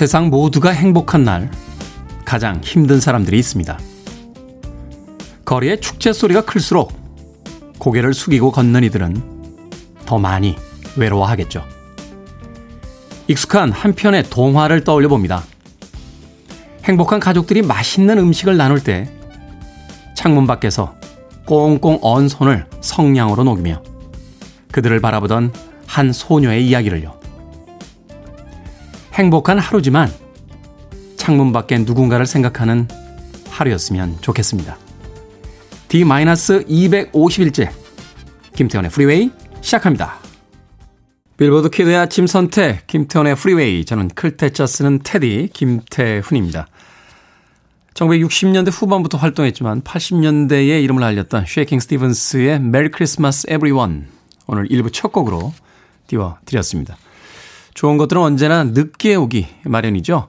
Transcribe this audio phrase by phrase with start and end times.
[0.00, 1.50] 세상 모두가 행복한 날
[2.24, 3.78] 가장 힘든 사람들이 있습니다.
[5.44, 6.94] 거리의 축제 소리가 클수록
[7.78, 9.22] 고개를 숙이고 걷는 이들은
[10.06, 10.56] 더 많이
[10.96, 11.66] 외로워하겠죠.
[13.28, 15.44] 익숙한 한편의 동화를 떠올려 봅니다.
[16.84, 19.12] 행복한 가족들이 맛있는 음식을 나눌 때
[20.16, 20.94] 창문 밖에서
[21.44, 23.82] 꽁꽁 언 손을 성냥으로 녹이며
[24.72, 25.52] 그들을 바라보던
[25.86, 27.19] 한 소녀의 이야기를요.
[29.20, 30.10] 행복한 하루지만
[31.18, 32.88] 창문 밖에 누군가를 생각하는
[33.50, 34.78] 하루였으면 좋겠습니다.
[35.88, 37.70] D-251째
[38.56, 40.14] 김태훈의 프리웨이 시작합니다.
[41.36, 46.66] 빌보드 키드의 아침 선택 김태훈의 프리웨이 저는 클 태 자 쓰는 테디 김태훈입니다.
[47.92, 54.06] 1960년대 후반부터 활동했지만 80년대에 이름을 알렸던 쉐이킹 스티븐스의 Merry Christmas Everyone
[54.46, 55.52] 오늘 1부 첫 곡으로
[56.06, 56.96] 띄워드렸습니다.
[57.80, 60.28] 좋은 것들은 언제나 늦게 오기 마련이죠.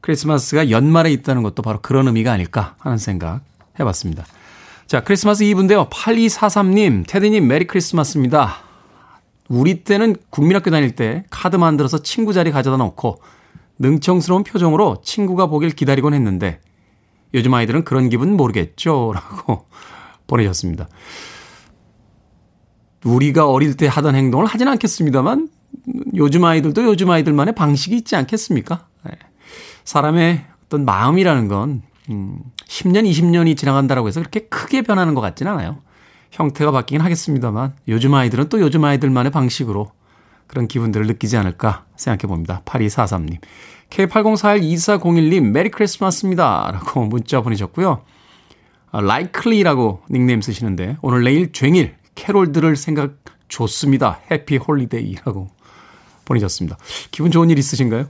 [0.00, 3.42] 크리스마스가 연말에 있다는 것도 바로 그런 의미가 아닐까 하는 생각
[3.78, 4.24] 해봤습니다.
[4.86, 5.90] 자, 크리스마스 이브인데요.
[5.90, 8.62] 8243님, 테디님, 메리 크리스마스입니다.
[9.50, 13.20] 우리 때는 국민학교 다닐 때 카드 만들어서 친구 자리 가져다 놓고
[13.78, 16.60] 능청스러운 표정으로 친구가 보길 기다리곤 했는데
[17.34, 19.12] 요즘 아이들은 그런 기분 모르겠죠?
[19.12, 19.66] 라고
[20.26, 20.88] 보내셨습니다.
[23.04, 25.59] 우리가 어릴 때 하던 행동을 하진 않겠습니다만
[26.14, 28.86] 요즘 아이들도 요즘 아이들만의 방식이 있지 않겠습니까?
[29.04, 29.12] 네.
[29.84, 35.78] 사람의 어떤 마음이라는 건 음, 10년, 20년이 지나간다라고 해서 그렇게 크게 변하는 것 같지는 않아요.
[36.30, 39.90] 형태가 바뀌긴 하겠습니다만 요즘 아이들은 또 요즘 아이들만의 방식으로
[40.46, 42.62] 그런 기분들을 느끼지 않을까 생각해 봅니다.
[42.64, 43.38] 8243님.
[43.90, 46.70] K80412401님, 메리 크리스마스입니다.
[46.72, 48.02] 라고 문자 보내셨고요.
[48.92, 53.14] 아, likely라고 닉네임 쓰시는데, 오늘 내일 쟁일, 캐롤 들을 생각
[53.48, 54.20] 좋습니다.
[54.30, 55.48] Happy Holiday라고
[56.34, 56.78] 보내셨습니다.
[57.10, 58.06] 기분 좋은 일 있으신가요?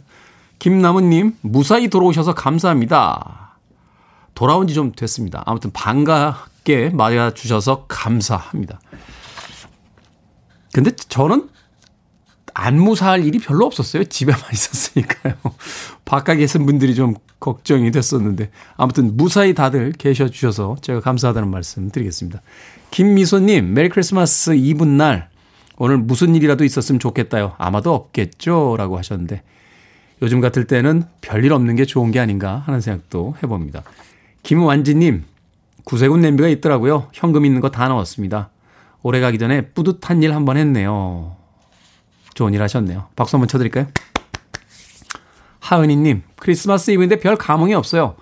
[0.59, 3.57] 김나무님, 무사히 돌아오셔서 감사합니다.
[4.35, 5.43] 돌아온 지 좀 됐습니다.
[5.47, 8.79] 아무튼 반갑게 맞아주셔서 감사합니다.
[10.73, 11.49] 근데 저는
[12.53, 14.05] 안 무사할 일이 별로 없었어요.
[14.05, 15.35] 집에만 있었으니까요.
[16.05, 22.43] 바깥에 계신 분들이 좀 걱정이 됐었는데 아무튼 무사히 다들 계셔 주셔서 제가 감사하다는 말씀 드리겠습니다.
[22.91, 25.30] 김미소님, Merry Christmas 이브 날
[25.83, 27.55] 오늘 무슨 일이라도 있었으면 좋겠다요.
[27.57, 28.77] 아마도 없겠죠?
[28.77, 29.43] 라고 하셨는데
[30.21, 33.83] 요즘 같을 때는 별일 없는 게 좋은 게 아닌가 하는 생각도 해봅니다.
[34.43, 35.25] 김완지님,
[35.85, 37.09] 구세군 냄비가 있더라고요.
[37.15, 38.51] 현금 있는 거 다 넣었습니다.
[39.03, 41.35] 올해 가기 전에 뿌듯한 일 한 번 했네요.
[42.35, 43.07] 좋은 일 하셨네요.
[43.17, 43.87] 박수 한번 쳐드릴까요?
[45.61, 48.17] 하은이님, 크리스마스 이브인데 별 감흥이 없어요.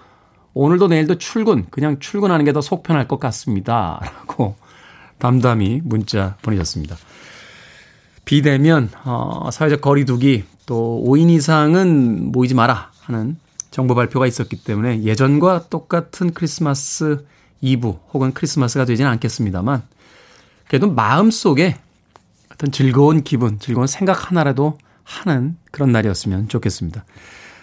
[0.54, 3.98] 오늘도 내일도 출근, 그냥 출근하는 게 더 속편할 것 같습니다.
[4.28, 4.54] 라고
[5.18, 6.96] 담담히 문자 보내셨습니다.
[8.28, 13.38] 비대면, 어, 사회적 거리두기, 또 5인 이상은 모이지 마라 하는
[13.70, 17.24] 정부 발표가 있었기 때문에 예전과 똑같은 크리스마스
[17.62, 19.82] 이브 혹은 크리스마스가 되지는 않겠습니다만
[20.68, 21.78] 그래도 마음속에
[22.52, 27.06] 어떤 즐거운 기분, 즐거운 생각 하나라도 하는 그런 날이었으면 좋겠습니다.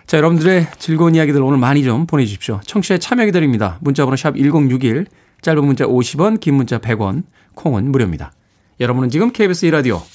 [0.07, 2.59] 자, 여러분들의 즐거운 이야기들 오늘 많이 좀 보내주십시오.
[2.65, 3.77] 청취에 참여 기다립니다.
[3.81, 5.05] 문자번호 샵 1061,
[5.41, 7.21] 짧은 문자 50원, 긴 문자 100원,
[7.53, 8.31] 콩은 무료입니다.
[8.79, 10.14] 여러분은 지금 KBS 2라디오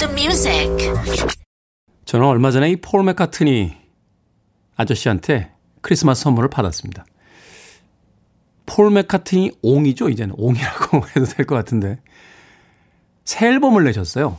[0.00, 0.68] the music.
[2.04, 3.76] 저는 얼마 전에 이 폴 맥카트니
[4.76, 5.52] 아저씨한테
[5.82, 7.04] 크리스마스 선물을 받았습니다.
[8.66, 10.34] 폴 맥카트니 옹이죠, 이제는.
[10.38, 12.00] 옹이라고 해도 될 것 같은데.
[13.24, 14.38] 새 앨범을 내셨어요.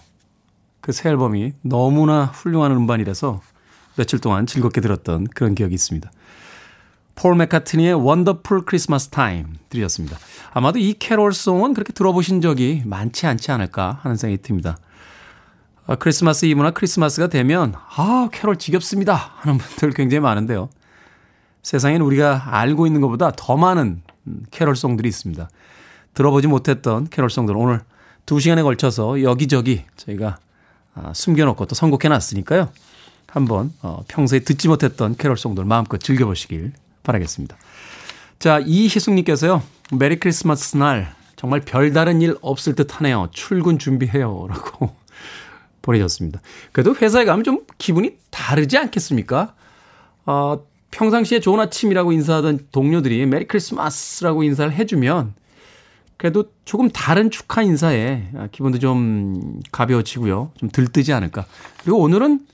[0.81, 3.41] 그 새 앨범이 너무나 훌륭한 음반이라서
[3.97, 6.11] 며칠 동안 즐겁게 들었던 그런 기억이 있습니다.
[7.13, 10.17] 폴 맥카트니의 Wonderful Christmastime 들으셨습니다.
[10.53, 14.77] 아마도 이 캐롤송은 그렇게 들어보신 적이 많지 않지 않을까 하는 생각이 듭니다.
[15.87, 20.69] 아, 크리스마스 이브나 크리스마스가 되면 아 캐롤 지겹습니다 하는 분들 굉장히 많은데요.
[21.63, 24.01] 세상엔 우리가 알고 있는 것보다 더 많은
[24.51, 25.49] 캐롤송들이 있습니다.
[26.13, 27.81] 들어보지 못했던 캐롤송들 오늘
[28.25, 30.37] 2시간에 걸쳐서 여기저기 저희가
[30.93, 32.69] 아, 숨겨놓고 또 선곡해 놨으니까요.
[33.27, 36.73] 한번 어, 평소에 듣지 못했던 캐롤송들 마음껏 즐겨보시길
[37.03, 37.55] 바라겠습니다.
[38.39, 39.61] 자, 이희숙님께서요.
[39.93, 43.29] Merry Christmas 날 정말 별다른 일 없을 듯 하네요.
[43.31, 44.47] 출근 준비해요.
[44.49, 44.95] 라고
[45.81, 46.41] 보내셨습니다.
[46.71, 49.55] 그래도 회사에 가면 좀 기분이 다르지 않겠습니까?
[50.25, 55.33] 어, 평상시에 좋은 아침이라고 인사하던 동료들이 메리 크리스마스라고 인사를 해주면
[56.17, 60.51] 그래도 조금 다른 축하 인사에 기분도 좀 가벼워지고요.
[60.55, 61.45] 좀 들뜨지 않을까.
[61.81, 62.45] 그리고 오늘은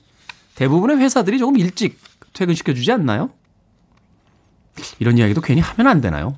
[0.54, 1.98] 대부분의 회사들이 조금 일찍
[2.32, 3.30] 퇴근시켜 주지 않나요?
[4.98, 6.36] 이런 이야기도 괜히 하면 안 되나요?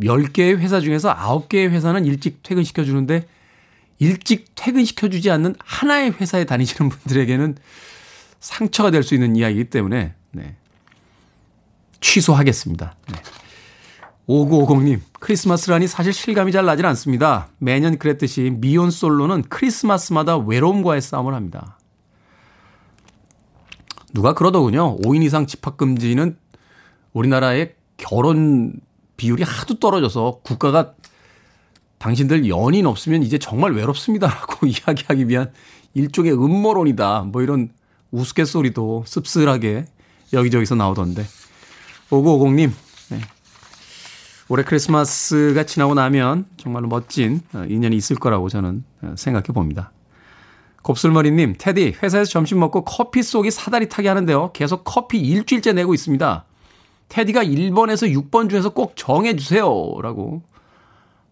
[0.00, 3.26] 10개의 회사 중에서 9개의 회사는 일찍 퇴근시켜 주는데
[3.98, 7.56] 일찍 퇴근시켜 주지 않는 하나의 회사에 다니시는 분들에게는
[8.40, 10.56] 상처가 될 수 있는 이야기이기 때문에 네.
[12.00, 12.94] 취소하겠습니다.
[13.12, 13.22] 네.
[14.28, 17.48] 5950님, 크리스마스라니 사실 실감이 잘 나질 않습니다.
[17.58, 21.78] 매년 그랬듯이 미혼 솔로는 크리스마스마다 외로움과의 싸움을 합니다.
[24.12, 24.96] 누가 그러더군요.
[24.98, 26.36] 5인 이상 집합금지는
[27.12, 28.74] 우리나라의 결혼
[29.16, 30.94] 비율이 하도 떨어져서 국가가
[32.06, 35.50] 당신들 연인 없으면 이제 정말 외롭습니다라고 이야기하기 위한
[35.94, 37.22] 일종의 음모론이다.
[37.32, 37.70] 뭐 이런
[38.12, 39.86] 우스갯소리도 씁쓸하게
[40.32, 41.24] 여기저기서 나오던데.
[42.10, 42.70] 5950님,
[43.10, 43.20] 네.
[44.48, 49.90] 올해 크리스마스가 지나고 나면 정말로 멋진 어, 인연이 있을 거라고 저는 어, 생각해 봅니다.
[50.82, 54.52] 곱슬머리님, 테디, 회사에서 점심 먹고 커피 쏘기 사다리 타기 하는데요.
[54.52, 56.44] 계속 커피 일주일째 내고 있습니다.
[57.08, 59.64] 테디가 1번에서 6번 중에서 꼭 정해주세요.
[60.02, 60.42] 라고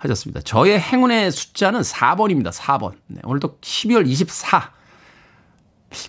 [0.05, 0.41] 하셨습니다.
[0.43, 2.53] 저의 행운의 숫자는 4번입니다.
[2.53, 2.95] 4번.
[3.07, 4.73] 네, 오늘도 12월 24.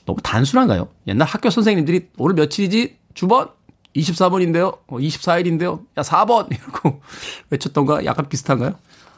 [0.05, 0.89] 너무 단순한가요?
[1.07, 2.97] 옛날 학교 선생님들이 오늘 며칠이지?
[3.13, 3.49] 주번?
[3.95, 4.85] 24번인데요?
[4.87, 5.79] 24일인데요?
[5.79, 6.51] 어, 야, 4번!
[6.53, 7.01] 이러고
[7.49, 8.75] 외쳤던가 약간 비슷한가요?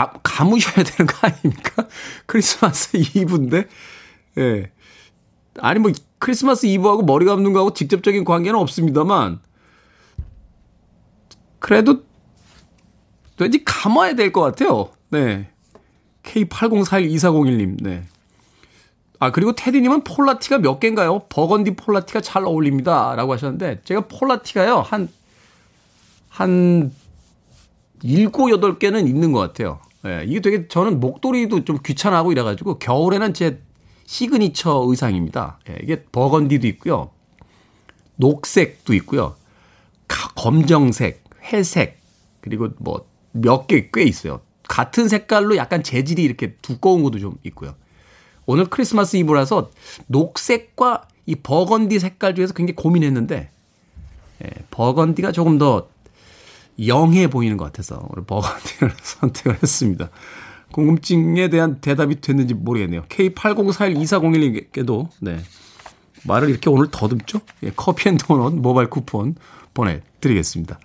[0.00, 1.86] 가, 감으셔야 되는 거 아닙니까?
[2.24, 3.66] 크리스마스 이브인데,
[4.38, 4.72] 예.
[5.58, 9.40] 아니, 뭐, 크리스마스 이브하고 머리 감는 거하고 직접적인 관계는 없습니다만,
[11.58, 12.04] 그래도
[13.38, 14.90] 왠지 감아야 될 것 같아요.
[15.10, 15.50] 네.
[16.22, 18.04] K80412401님, 네.
[19.18, 21.26] 아, 그리고 테디님은 폴라티가 몇 개인가요?
[21.28, 23.14] 버건디 폴라티가 잘 어울립니다.
[23.16, 25.10] 라고 하셨는데, 제가 폴라티가요, 한,
[26.30, 26.90] 한,
[28.02, 29.80] 일곱, 여덟 개는 있는 것 같아요.
[30.06, 33.60] 예, 이게 되게 저는 목도리도 좀 귀찮아하고 이래가지고, 겨울에는 제
[34.06, 35.58] 시그니처 의상입니다.
[35.68, 37.10] 예, 이게 burgundy도 있고요.
[38.16, 39.34] 녹색도 있고요.
[40.36, 42.00] 검정색, 회색,
[42.40, 44.40] 그리고 뭐 몇 개 꽤 있어요.
[44.68, 47.74] 같은 색깔로 약간 재질이 이렇게 두꺼운 것도 좀 있고요.
[48.46, 49.70] 오늘 크리스마스 이브라서
[50.08, 53.50] 녹색과 이 버건디 색깔 중에서 굉장히 고민했는데
[54.44, 55.88] 예, 버건디가 조금 더
[56.86, 60.10] 영해 보이는 것 같아서 오늘 버건디를 선택을 했습니다.
[60.72, 63.04] 궁금증에 대한 대답이 됐는지 모르겠네요.
[63.08, 65.38] K80412401님께도, 네.
[66.24, 67.40] 말을 이렇게 오늘 더듬죠?
[67.62, 69.36] 예, coffee and donut 모바일 쿠폰
[69.74, 70.78] 보내드리겠습니다.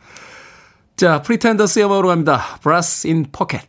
[0.95, 2.57] 자, 프리텐더스의 음악으로 갑니다.
[2.61, 3.61] Brass in Pocket.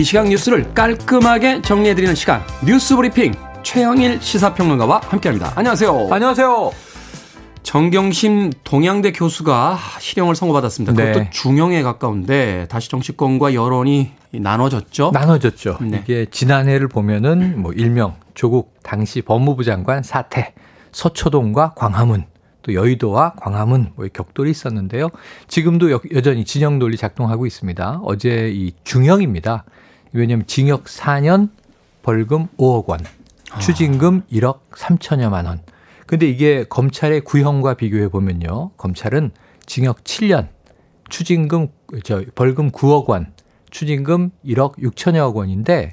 [0.00, 5.52] 이 시각 뉴스를 깔끔하게 정리해드리는 시간 뉴스 브리핑 최영일 시사평론가와 함께합니다.
[5.54, 6.08] 안녕하세요.
[6.10, 6.70] 안녕하세요.
[7.62, 10.94] 정경심 동양대 교수가 실형을 선고받았습니다.
[10.94, 11.30] 그것도 네.
[11.30, 15.10] 중형에 가까운데 다시 정치권과 여론이 나눠졌죠.
[15.12, 15.76] 나눠졌죠.
[15.82, 16.00] 네.
[16.02, 20.54] 이게 지난해를 보면은 뭐 일명 조국 당시 법무부 장관 사태,
[20.92, 22.24] 서초동과 광화문
[22.62, 25.10] 또 여의도와 광화문 뭐 격돌이 있었는데요.
[25.48, 28.00] 지금도 여, 여전히 진영 논리 작동하고 있습니다.
[28.02, 29.64] 어제 이 중형입니다.
[30.12, 31.50] 왜냐하면 징역 4년
[32.02, 33.00] 벌금 5억 원,
[33.60, 35.60] 추징금 1억 3천여만 원.
[36.06, 38.70] 근데 이게 검찰의 구형과 비교해 보면요.
[38.76, 39.30] 검찰은
[39.66, 40.48] 징역 7년,
[41.08, 41.68] 추징금
[42.02, 43.32] 저 벌금 9억 원,
[43.70, 45.92] 추징금 1억 6천여억 원인데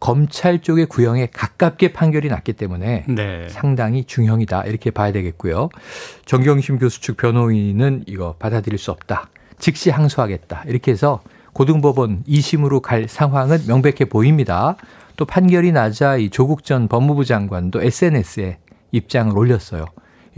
[0.00, 3.48] 검찰 쪽의 구형에 가깝게 판결이 났기 때문에 네.
[3.48, 5.70] 상당히 중형이다 이렇게 봐야 되겠고요.
[6.24, 9.28] 정경심 교수 측 변호인은 이거 받아들일 수 없다.
[9.58, 10.64] 즉시 항소하겠다.
[10.66, 11.20] 이렇게 해서
[11.58, 14.76] 고등법원 2심으로 갈 상황은 명백해 보입니다.
[15.16, 18.58] 또 판결이 나자 이 조국 전 법무부 장관도 SNS에
[18.92, 19.86] 입장을 올렸어요.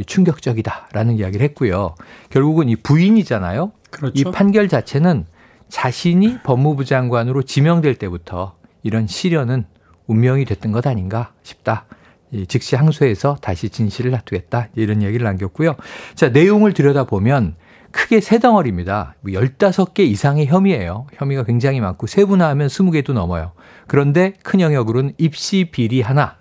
[0.07, 1.95] 충격적이다라는 이야기를 했고요.
[2.31, 3.73] 결국은 이 부인이잖아요.
[3.91, 4.15] 그렇죠.
[4.17, 5.27] 이 판결 자체는
[5.69, 9.67] 자신이 법무부 장관으로 지명될 때부터 이런 시련은
[10.07, 11.85] 운명이 됐던 것 아닌가 싶다.
[12.49, 14.69] 즉시 항소해서 다시 진실을 놔두겠다.
[14.75, 15.77] 이런 얘기를 남겼고요.
[16.15, 17.57] 자, 내용을 들여다보면
[17.93, 19.15] 크게 세 덩어리입니다.
[19.25, 21.07] 15개 뭐 이상의 혐의예요.
[21.15, 23.53] 혐의가 굉장히 많고 세분화하면 20개도 넘어요.
[23.87, 26.37] 그런데 큰 영역으로는 입시 비리 하나,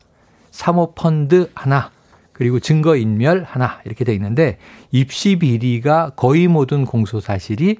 [0.51, 1.91] 사모펀드 하나,
[2.39, 4.60] 그리고 증거 인멸 하나 이렇게 돼 있는데
[4.91, 7.77] 입시 비리가 거의 모든 공소 사실이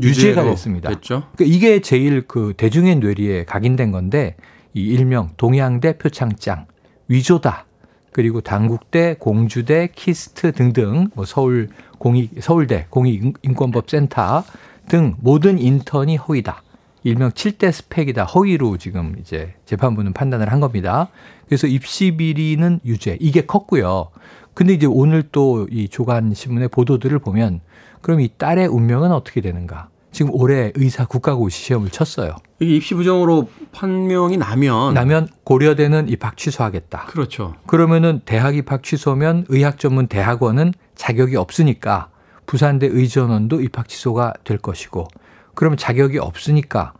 [0.00, 0.88] 유죄가 됐습니다.
[0.88, 1.28] 됐죠.
[1.36, 4.34] 그러니까 이게 제일 그 대중의 뇌리에 각인된 건데
[4.74, 6.66] 이 일명 동양대 표창장
[7.08, 7.66] 위조다.
[8.10, 11.68] 그리고 단국대, 공주대, KIST 등등 뭐 서울
[12.02, 14.42] 공익 서울대 공익인권법센터
[14.88, 16.60] 등 모든 인턴이 허위다.
[17.04, 18.24] 일명 7대 스펙이다.
[18.24, 21.08] 허위로 지금 이제 재판부는 판단을 한 겁니다.
[21.46, 23.16] 그래서 입시 비리는 유죄.
[23.20, 24.08] 이게 컸고요.
[24.52, 27.60] 근데 이제 오늘 또 이 조간 신문의 보도들을 보면
[28.00, 29.88] 그럼 이 딸의 운명은 어떻게 되는가?
[30.12, 32.36] 지금 올해 의사 국가고시 시험을 쳤어요.
[32.60, 37.06] 이게 입시 부정으로 판명이 나면 나면 고려대는 입학 취소하겠다.
[37.06, 37.54] 그렇죠.
[37.66, 42.10] 그러면은 대학 입학 취소면 의학 전문 대학원은 자격이 없으니까
[42.46, 45.08] 부산대 의전원도 입학 취소가 될 것이고
[45.54, 46.92] 그러면 자격이 없으니까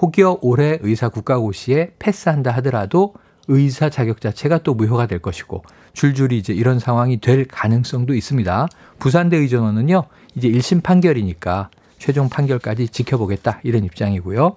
[0.00, 3.14] 혹여 올해 의사 국가고시에 패스한다 하더라도
[3.46, 8.68] 의사 자격 자체가 또 무효가 될 것이고 줄줄이 이제 이런 상황이 될 가능성도 있습니다.
[8.98, 10.04] 부산대 의전원은요
[10.34, 11.68] 이제 1심 판결이니까
[12.04, 14.56] 최종 판결까지 지켜보겠다 이런 입장이고요.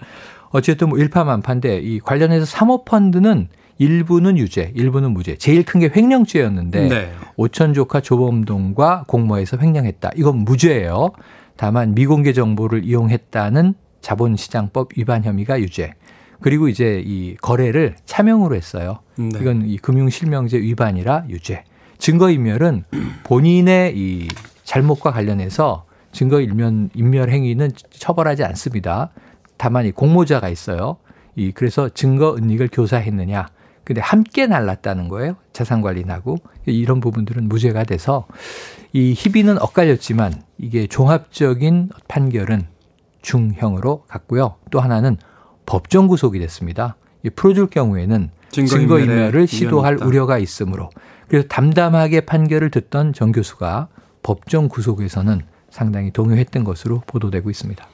[0.49, 5.37] 어쨌든 뭐 일파만파인데 이 관련해서 사모펀드는 일부는 유죄, 일부는 무죄.
[5.37, 7.13] 제일 큰 게 횡령죄였는데 네.
[7.37, 10.11] 오천 조카 조범동과 공모해서 횡령했다.
[10.17, 11.11] 이건 무죄예요.
[11.55, 15.93] 다만 미공개 정보를 이용했다는 자본시장법 위반 혐의가 유죄.
[16.41, 18.99] 그리고 이제 이 거래를 차명으로 했어요.
[19.15, 19.29] 네.
[19.39, 21.63] 이건 이 금융실명제 위반이라 유죄.
[21.99, 22.83] 증거인멸은
[23.23, 24.27] 본인의 이
[24.65, 25.85] 잘못과 관련해서
[26.17, 29.11] 증거 인멸, 인멸 행위는 처벌하지 않습니다.
[29.55, 30.97] 다만 이 공모자가 있어요.
[31.35, 33.45] 이 그래서 증거 은닉을 교사했느냐.
[33.83, 35.35] 근데 함께 날랐다는 거예요.
[35.53, 38.25] 자산 관리나고 이런 부분들은 무죄가 돼서
[38.93, 42.63] 이 희비는 엇갈렸지만 이게 종합적인 판결은
[43.21, 44.55] 중형으로 갔고요.
[44.71, 45.17] 또 하나는
[45.67, 46.95] 법정 구속이 됐습니다.
[47.21, 50.89] 이 풀어줄 경우에는 증거 인멸을 시도할 우려가 있으므로
[51.27, 53.89] 그래서 담담하게 판결을 듣던 정 교수가
[54.23, 55.41] 법정 구속에서는
[55.77, 57.87] 상당히 동요했던 것으로 보도되고 있습니다.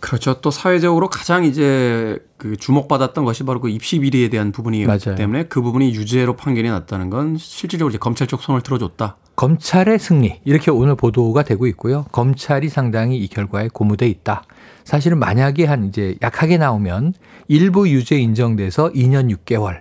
[0.00, 0.42] 그렇죠.
[0.42, 5.14] 또 사회적으로 가장 이제 그 주목받았던 것이 바로 그 입시 비리에 대한 부분이기 맞아요.
[5.16, 9.16] 때문에 그 부분이 유죄로 판결이 났다는 건 실질적으로 이제 검찰 쪽 손을 틀어줬다.
[9.34, 12.04] 검찰의 승리 이렇게 오늘 보도가 되고 있고요.
[12.12, 14.44] 검찰이 상당히 이 결과에 고무돼 있다.
[14.84, 17.14] 사실은 만약에 한 이제 약하게 나오면
[17.48, 19.80] 일부 유죄 인정돼서 2년 6개월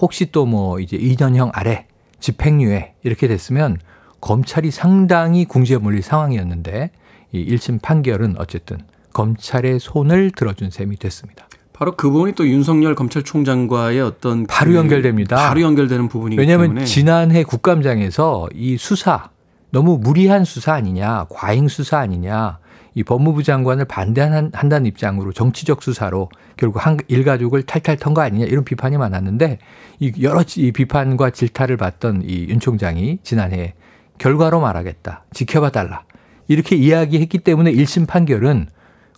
[0.00, 1.86] 혹시 또 뭐 이제 2년형 아래
[2.20, 3.78] 집행유예 이렇게 됐으면
[4.28, 6.90] 검찰이 상당히 궁지에 몰릴 상황이었는데
[7.32, 8.78] 이 1심 판결은 어쨌든
[9.12, 11.46] 검찰의 손을 들어준 셈이 됐습니다.
[11.74, 15.36] 바로 그 부분이 또 윤석열 검찰총장과의 어떤 바로 그 연결됩니다.
[15.36, 19.28] 바로 연결되는 부분이기 왜냐하면 때문에 지난해 국감장에서 이 수사
[19.70, 22.60] 너무 무리한 수사 아니냐, 과잉 수사 아니냐,
[22.94, 28.64] 이 법무부 장관을 반대한다는 입장으로 정치적 수사로 결국 한 일가족을 탈탈 턴 거 아니냐 이런
[28.64, 29.58] 비판이 많았는데
[30.00, 33.74] 이 여러 이 비판과 질타를 받던 이 윤 총장이 지난해
[34.18, 35.24] 결과로 말하겠다.
[35.32, 36.04] 지켜봐 달라.
[36.48, 38.68] 이렇게 이야기했기 때문에 1심 판결은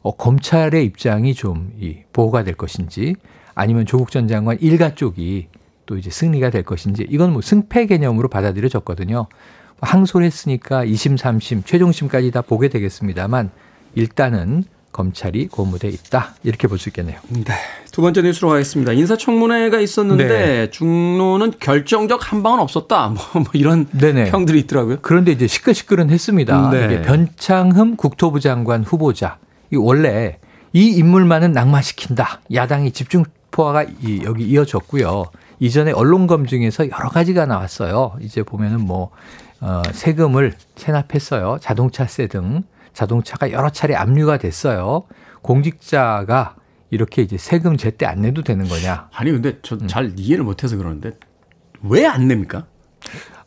[0.02, 3.16] 어, 검찰의 입장이 좀 이, 보호가 될 것인지
[3.54, 5.48] 아니면 조국 전 장관 일가 쪽이
[5.86, 9.26] 또 이제 승리가 될 것인지 이건 뭐 승패 개념으로 받아들여졌거든요.
[9.80, 13.50] 항소를 했으니까 2심, 3심, 최종심까지 다 보게 되겠습니다만
[13.94, 14.64] 일단은
[14.96, 16.34] 검찰이 고무돼 있다.
[16.42, 17.18] 이렇게 볼 수 있겠네요.
[17.28, 17.44] 네.
[17.92, 18.92] 두 번째 뉴스로 가겠습니다.
[18.92, 20.70] 인사청문회가 있었는데 네.
[20.70, 23.08] 중로는 결정적 한 방은 없었다.
[23.08, 24.30] 뭐, 뭐 이런 네네.
[24.30, 24.98] 평들이 있더라고요.
[25.02, 26.70] 그런데 이제 시끌시끌은 했습니다.
[26.70, 26.86] 네.
[26.86, 29.38] 이게 변창흠 국토부 장관 후보자.
[29.70, 30.38] 이 원래
[30.72, 32.40] 이 인물만은 낙마시킨다.
[32.52, 33.86] 야당이 집중 포화가
[34.24, 35.24] 여기 이어졌고요.
[35.60, 38.16] 이전에 언론 검증에서 여러 가지가 나왔어요.
[38.20, 39.10] 이제 보면은 뭐
[39.60, 41.58] 어, 세금을 체납했어요.
[41.62, 42.62] 자동차세 등
[43.00, 45.04] 자동차가 여러 차례 압류가 됐어요.
[45.42, 46.56] 공직자가
[46.88, 49.10] 이렇게 이제 세금 제때 안 내도 되는 거냐?
[49.12, 50.14] 아니 근데 저잘 음.
[50.16, 51.12] 이해를 못해서 그러는데
[51.82, 52.64] 왜 안 냅니까?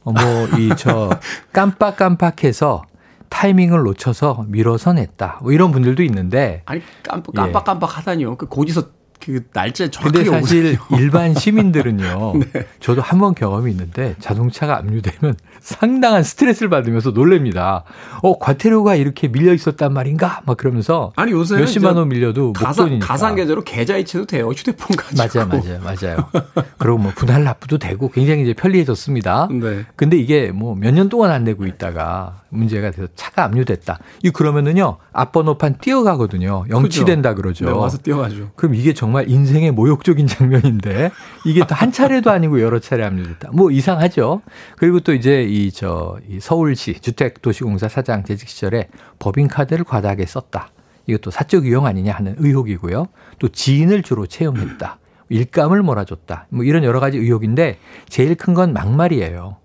[0.04, 1.10] 어, 뭐이 저
[1.52, 2.84] 깜빡깜빡해서
[3.30, 5.40] 타이밍을 놓쳐서 미뤄서 냈다.
[5.42, 8.38] 뭐 이런 분들도 있는데 아니 깜빡 깜빡 깜빡 하다니요.
[8.38, 8.90] 그 거기서
[9.24, 12.34] 그 날짜 정확하게 근데 사실 일반 시민들은요.
[12.54, 12.66] 네.
[12.80, 17.84] 저도 한 번 경험이 있는데 자동차가 압류되면 상당한 스트레스를 받으면서 놀랍니다.
[18.24, 20.42] 어, 과태료가 이렇게 밀려 있었단 말인가?
[20.46, 24.48] 막 그러면서 아니 요새 몇십만 원 밀려도 가상, 가상 계좌로 계좌 이체도 돼요.
[24.50, 25.40] 휴대폰 가지고.
[25.46, 26.30] 맞아요, 맞아요, 맞아요.
[26.78, 29.50] 그리고 뭐 분할 납부도 되고 굉장히 이제 편리해졌습니다.
[29.52, 29.86] 네.
[29.98, 34.00] 근데 이게 뭐 몇 년 동안 안 내고 있다가 문제가 돼서 차가 압류됐다.
[34.24, 36.64] 이 그러면은요 앞번호판 뛰어가거든요.
[36.70, 37.66] 영치된다 그러죠.
[37.66, 38.52] 네, 와서 뛰어가죠.
[38.56, 41.12] 그럼 이게 정말 인생의 모욕적인 장면인데
[41.46, 43.52] 이게 또 한 차례도 아니고 여러 차례 압류됐다.
[43.54, 44.42] 뭐 이상하죠.
[44.78, 48.88] 그리고 또 이제 이저이 서울시 주택도시공사 사장 재직 시절에
[49.20, 50.70] 법인카드를 과다하게 썼다.
[51.08, 53.08] 이것도 사적 유형 아니냐 하는 의혹이고요.
[53.40, 55.00] 또 지인을 주로 채용했다.
[55.30, 56.48] 일감을 몰아줬다.
[56.50, 57.78] 뭐 이런 여러 가지 의혹인데
[58.10, 59.58] 제일 큰 건 막말이에요.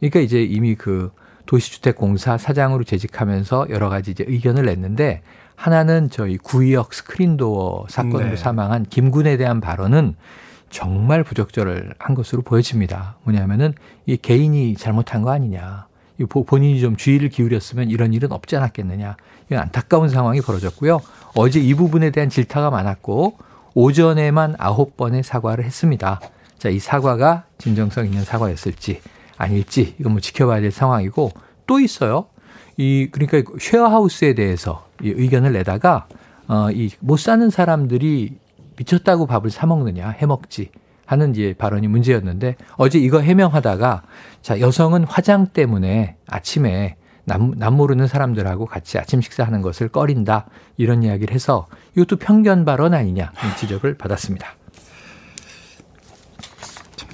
[0.00, 1.10] 그러니까 이제 이미 그
[1.46, 5.22] 도시주택공사 사장으로 재직하면서 여러 가지 이제 의견을 냈는데
[5.56, 8.36] 하나는 저희 구의역 스크린도어 사건으로 네.
[8.36, 10.16] 사망한 김군에 대한 발언은
[10.70, 13.16] 정말 부적절을 한 것으로 보여집니다.
[13.22, 13.74] 뭐냐면은
[14.06, 15.86] 이 개인이 잘못한 거 아니냐.
[16.46, 19.16] 본인이 좀 주의를 기울였으면 이런 일은 없지 않았겠느냐.
[19.46, 21.00] 이건 안타까운 상황이 벌어졌고요.
[21.34, 23.36] 어제 이 부분에 대한 질타가 많았고
[23.74, 26.20] 오전에만 아홉 번의 사과를 했습니다.
[26.58, 29.00] 자, 이 사과가 진정성 있는 사과였을지
[29.36, 31.32] 아닐지 이건 뭐 지켜봐야 될 상황이고
[31.66, 32.26] 또 있어요.
[32.76, 36.06] 이 그러니까 쉐어하우스에 대해서 이 의견을 내다가
[36.48, 38.38] 어 이 못 사는 사람들이
[38.76, 40.70] 미쳤다고 밥을 사 먹느냐 해 먹지
[41.06, 44.02] 하는 이제 발언이 문제였는데 어제 이거 해명하다가
[44.42, 51.02] 자 여성은 화장 때문에 아침에 남, 남 모르는 사람들하고 같이 아침 식사하는 것을 꺼린다 이런
[51.02, 54.48] 이야기를 해서 이것도 편견 발언 아니냐 지적을 받았습니다.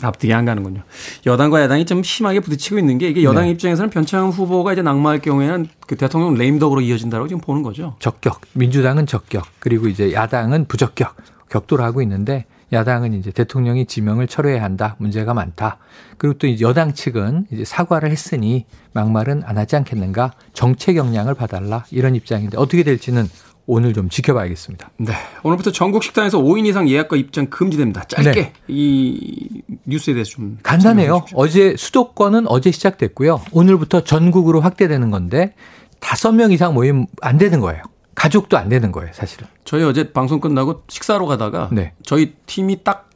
[0.02, 0.82] 앞뒤가 안 가는군요.
[1.26, 3.50] 여당과 야당이 좀 심하게 부딪히고 있는 게 이게 여당 네.
[3.50, 7.96] 입장에서는 변창흠 후보가 이제 낙마할 경우에는 그 대통령 레임덕으로 이어진다고 지금 보는 거죠.
[7.98, 8.40] 적격.
[8.52, 9.44] 민주당은 적격.
[9.58, 11.16] 그리고 이제 야당은 부적격.
[11.48, 14.94] 격돌을 하고 있는데 야당은 이제 대통령이 지명을 철회해야 한다.
[14.98, 15.78] 문제가 많다.
[16.18, 20.32] 그리고 또 여당 측은 이제 사과를 했으니 막말은 안 하지 않겠는가?
[20.52, 21.84] 정책 역량을 봐달라.
[21.90, 23.28] 이런 입장인데 어떻게 될지는
[23.72, 24.90] 오늘 좀 지켜봐야겠습니다.
[24.96, 25.12] 네.
[25.44, 28.02] 오늘부터 전국 식당에서 5인 이상 예약과 입장 금지됩니다.
[28.02, 28.52] 짧게 네.
[28.66, 31.24] 이 뉴스에 대해서 좀 간단해요.
[31.35, 33.42] 어제 수도권은 어제 시작됐고요.
[33.52, 35.54] 오늘부터 전국으로 확대되는 건데
[36.00, 37.85] 다섯 명 이상 모임 안 되는 거예요.
[38.16, 39.46] 가족도 안 되는 거예요, 사실은.
[39.64, 41.92] 저희 어제 방송 끝나고 식사로 가다가 네.
[42.04, 43.09] 저희 팀이 딱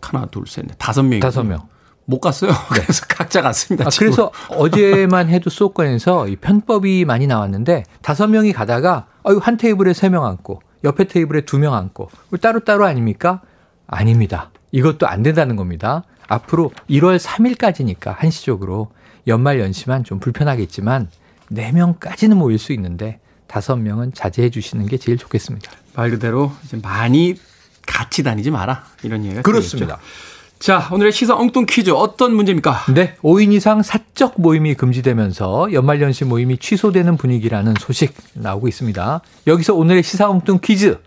[0.00, 1.68] 하나, 둘, 셋, 넷, 다섯 명이 다섯 명.
[2.06, 2.52] 못 갔어요.
[2.52, 2.56] 네.
[2.82, 3.84] 그래서 각자 갔습니다.
[3.86, 9.92] 아, 그래서 어제만 해도 수도권에서 이 편법이 많이 나왔는데 다섯 명이 가다가 아유 한 테이블에
[9.92, 13.42] 세 명 앉고 옆에 테이블에 두 명 앉고 따로 따로 아닙니까?
[13.88, 14.50] 아닙니다.
[14.72, 16.04] 이것도 안 된다는 겁니다.
[16.28, 18.90] 앞으로 1월 3일까지니까 한시적으로
[19.26, 21.08] 연말 연시만 좀 불편하겠지만
[21.52, 25.70] 4명까지는 모일 수 있는데 5명은 자제해 주시는 게 제일 좋겠습니다.
[25.94, 27.34] 말 그대로 이제 많이
[27.86, 28.84] 같이 다니지 마라.
[29.02, 29.96] 이런 얘기가 그렇습니다.
[29.96, 30.35] 되겠죠.
[30.58, 32.86] 자, 오늘의 시사 엉뚱 퀴즈 어떤 문제입니까?
[32.94, 39.20] 네, 5인 이상 사적 모임이 금지되면서 연말연시 모임이 취소되는 분위기라는 소식 나오고 있습니다.
[39.46, 40.98] 여기서 오늘의 시사 엉뚱 퀴즈.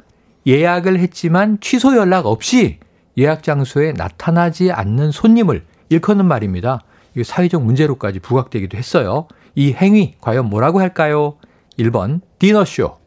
[0.46, 2.78] 예약을 했지만 취소 연락 없이
[3.18, 6.84] 예약 장소에 나타나지 않는 손님을 일컫는 말입니다.
[7.14, 9.28] 이게 사회적 문제로까지 부각되기도 했어요.
[9.56, 11.38] 이 행위 과연 뭐라고 할까요?
[11.78, 12.98] 1번 디너쇼,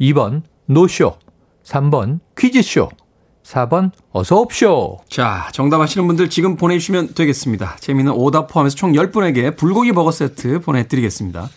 [0.00, 1.18] 2번 노쇼,
[1.64, 2.88] 3번 퀴즈쇼,
[3.48, 5.00] 4번 어서 옵쇼.
[5.08, 7.76] 자, 정답 아시는 분들 지금 보내주시면 되겠습니다.
[7.80, 11.48] 재미있는 오답 포함해서 총 10분에게 불고기 버거 세트 보내드리겠습니다.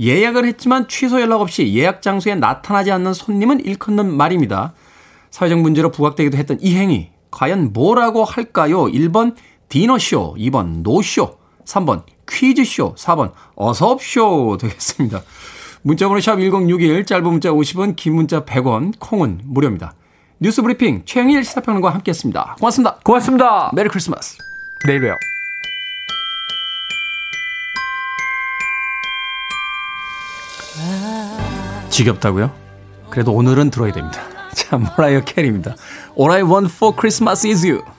[0.00, 4.74] 예약을 했지만 취소 연락 없이 예약 장소에 나타나지 않는 손님은 일컫는 말입니다.
[5.30, 8.86] 사회적 문제로 부각되기도 했던 이 행위 과연 뭐라고 할까요?
[8.86, 9.36] 1번
[9.68, 15.22] 디너쇼, 2번 노쇼, 3번 퀴즈쇼, 4번 어서옵쇼 되겠습니다.
[15.82, 19.94] 문자번호 샵 1061, 짧은 문자 50원, 긴 문자 100원, 콩은 무료입니다.
[20.38, 22.56] 뉴스 브리핑 최영일 시사평론가와 함께했습니다.
[22.58, 22.98] 고맙습니다.
[23.02, 23.70] 고맙습니다.
[23.74, 24.36] Merry Christmas.
[24.86, 25.16] 내일 봬요.
[31.88, 32.52] 지겹다고요?
[33.08, 34.20] 그래도 오늘은 들어야 됩니다.
[34.54, 35.74] 자, 모라이어 캐리입니다.
[36.18, 37.95] All I want for Christmas is you.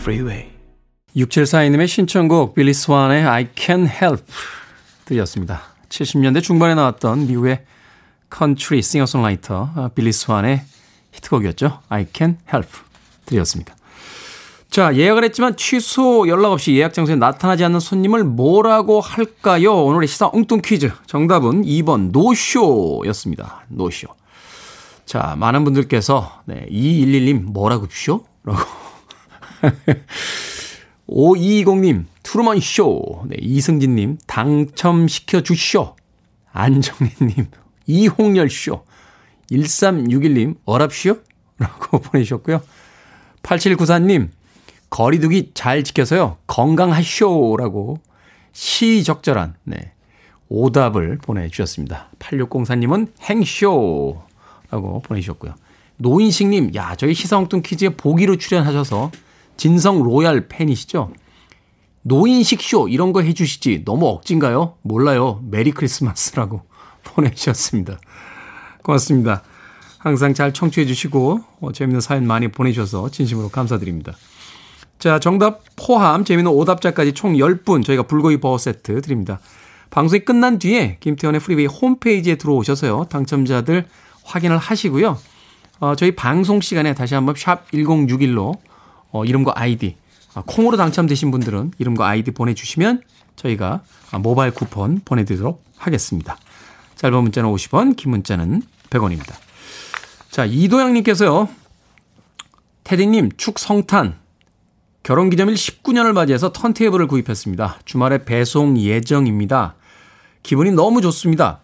[0.00, 0.50] Freeway.
[1.14, 4.24] 6742님의 신청곡 빌리 스완의 I Can Help
[5.04, 5.62] 들렸습니다.
[5.90, 7.64] 70년대 중반에 나왔던 미국의
[8.30, 10.62] 컨트리 싱어송라이터 빌리 스완의
[11.12, 11.80] 히트곡이었죠.
[11.88, 12.70] I Can Help
[13.26, 13.76] 드렸습니다.
[14.70, 19.84] 자, 예약을 했지만 취소 연락 없이 예약 장소에 나타나지 않는 손님을 뭐라고 할까요?
[19.84, 20.92] 오늘의 시사 엉뚱 퀴즈.
[21.06, 23.66] 정답은 2번 노쇼였습니다.
[23.68, 24.08] 노쇼.
[25.04, 28.24] 자, 많은 분들께서 네, 2211님 뭐라고 쇼?
[28.44, 28.60] 라고
[31.08, 33.24] 5220님 투르먼 쇼.
[33.26, 35.96] 네, 이승진님 당첨시켜 주쇼.
[36.52, 37.46] 안정희님
[37.86, 38.84] 이홍열 쇼.
[39.50, 41.18] 1361님 어랍쇼?
[41.58, 42.62] 라고 보내주셨고요.
[43.42, 44.28] 8794님
[44.90, 46.38] 거리두기 잘 지켜서요.
[46.46, 47.98] 건강하쇼 라고
[48.52, 49.92] 시적절한 네,
[50.48, 52.10] 오답을 보내주셨습니다.
[52.18, 54.22] 8604님은 행쇼
[54.70, 55.54] 라고 보내주셨고요.
[55.96, 59.10] 노인식님, 야, 저희 시사홍뚱 퀴즈에 보기로 출연하셔서
[59.60, 61.12] 진성 로얄 팬이시죠?
[62.00, 64.76] 노인식 쇼 이런 거 해주시지 너무 억진가요?
[64.80, 65.44] 몰라요.
[65.50, 66.62] 메리 크리스마스라고
[67.04, 68.00] 보내주셨습니다.
[68.82, 69.42] 고맙습니다.
[69.98, 74.14] 항상 잘 청취해 주시고 어, 재밌는 사연 많이 보내주셔서 진심으로 감사드립니다.
[74.98, 79.40] 자, 정답 포함 재미있는 오답자까지 총 10분 저희가 불고기 버거 세트 드립니다.
[79.90, 83.08] 방송이 끝난 뒤에 김태훈의 Freeway 홈페이지에 들어오셔서요.
[83.10, 83.84] 당첨자들
[84.24, 85.18] 확인을 하시고요.
[85.80, 88.58] 어, 저희 방송 시간에 다시 한번 샵 1061로
[89.10, 89.96] 어, 이름과 아이디
[90.34, 93.02] 아, 콩으로 당첨되신 분들은 이름과 아이디 보내주시면
[93.36, 93.82] 저희가
[94.20, 96.36] 모바일 쿠폰 보내드리도록 하겠습니다.
[96.96, 99.34] 짧은 문자는 50원, 긴 문자는 100원입니다.
[100.30, 101.48] 자, 이도양님께서요.
[102.84, 104.18] 테디님, 축 성탄.
[105.02, 107.78] 결혼기념일 19년을 맞이해서 턴테이블을 구입했습니다.
[107.84, 109.74] 주말에 배송 예정입니다.
[110.42, 111.60] 기분이 너무 좋습니다.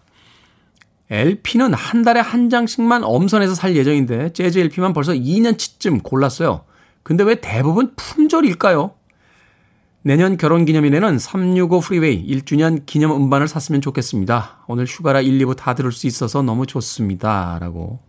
[1.09, 6.63] LP는 한 달에 한 장씩만 엄선해서 살 예정인데 재즈 LP만 벌써 2년치쯤 골랐어요.
[7.07, 8.91] 근데 왜 대부분 품절일까요?
[10.01, 14.65] 내년 결혼 기념일에는 365 프리웨이 1주년 기념 음반을 샀으면 좋겠습니다.
[14.67, 17.59] 오늘 휴가라 1, 2부 다 들을 수 있어서 너무 좋습니다.
[17.61, 17.99] 라고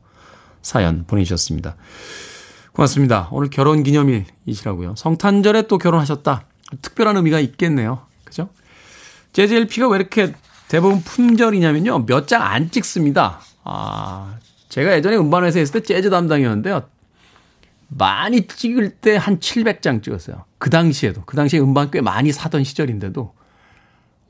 [0.62, 1.76] 사연 보내주셨습니다.
[2.72, 3.28] 고맙습니다.
[3.30, 4.96] 오늘 결혼 기념일이시라고요.
[4.96, 6.46] 성탄절에 또 결혼하셨다.
[6.82, 8.00] 특별한 의미가 있겠네요.
[8.24, 8.48] 그죠?
[9.32, 10.34] 재즈 LP가 왜 이렇게
[10.66, 12.04] 대부분 품절이냐면요.
[12.06, 13.42] 몇 장 안 찍습니다.
[13.62, 14.34] 아,
[14.68, 16.82] 제가 예전에 음반회사에 있을 때 재즈 담당이었는데요.
[17.88, 20.44] 많이 찍을 때 한 700장 찍었어요.
[20.58, 21.22] 그 당시에도.
[21.24, 23.32] 그 당시에 음반 꽤 많이 사던 시절인데도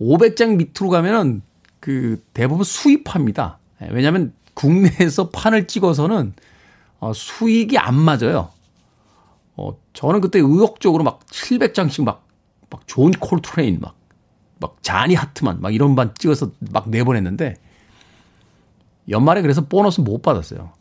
[0.00, 1.42] 500장 밑으로 가면은
[1.80, 3.58] 그 대부분 수입합니다.
[3.82, 6.34] 예, 왜냐하면 국내에서 판을 찍어서는
[7.00, 8.50] 어, 수익이 안 맞아요.
[9.56, 12.26] 어, 저는 그때 의욕적으로 막 700장씩 막,
[12.70, 13.96] 막 존 콜트레인 막,
[14.60, 17.56] 막 자니 하트만 막 이런 반 찍어서 막 내보냈는데
[19.08, 20.72] 연말에 그래서 보너스 못 받았어요.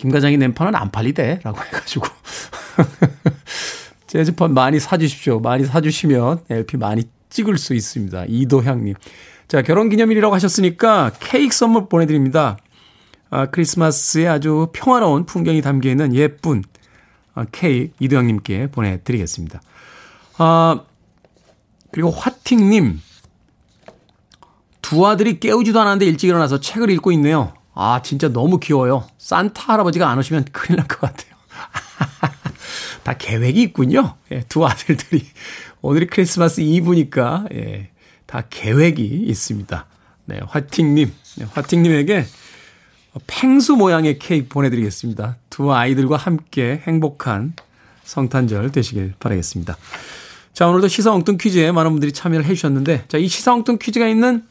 [0.00, 1.40] 김 과장이 낸 판은 안 팔리대.
[1.42, 2.06] 라고 해가지고.
[4.08, 5.40] 재즈판 많이 사주십시오.
[5.40, 8.24] 많이 사주시면 LP 많이 찍을 수 있습니다.
[8.26, 8.94] 이도향님.
[9.46, 12.56] 자, 결혼 기념일이라고 하셨으니까 케이크 선물 보내드립니다.
[13.28, 16.64] 아, 크리스마스에 아주 평화로운 풍경이 담겨 있는 예쁜
[17.34, 19.60] 아, 케이크 이도향님께 보내드리겠습니다.
[20.38, 20.80] 아,
[21.92, 23.02] 그리고 화팅님.
[24.80, 27.52] 두 아들이 깨우지도 않았는데 일찍 일어나서 책을 읽고 있네요.
[27.82, 29.08] 아, 진짜 너무 귀여워요.
[29.16, 31.30] 산타 할아버지가 안 오시면 큰일 날 것 같아요.
[33.02, 34.16] 다 계획이 있군요.
[34.30, 35.26] 예, 두 아들들이.
[35.80, 37.88] 오늘이 크리스마스 이브니까, 예,
[38.26, 39.86] 다 계획이 있습니다.
[40.26, 41.10] 네, 화팅님.
[41.36, 42.26] 네, 화팅님에게
[43.26, 45.36] 펭수 모양의 케이크 보내드리겠습니다.
[45.48, 47.54] 두 아이들과 함께 행복한
[48.04, 49.78] 성탄절 되시길 바라겠습니다.
[50.52, 54.44] 자, 오늘도 시사 엉뚱 퀴즈에 많은 분들이 참여를 해주셨는데, 자, 이 시사 엉뚱 퀴즈가 있는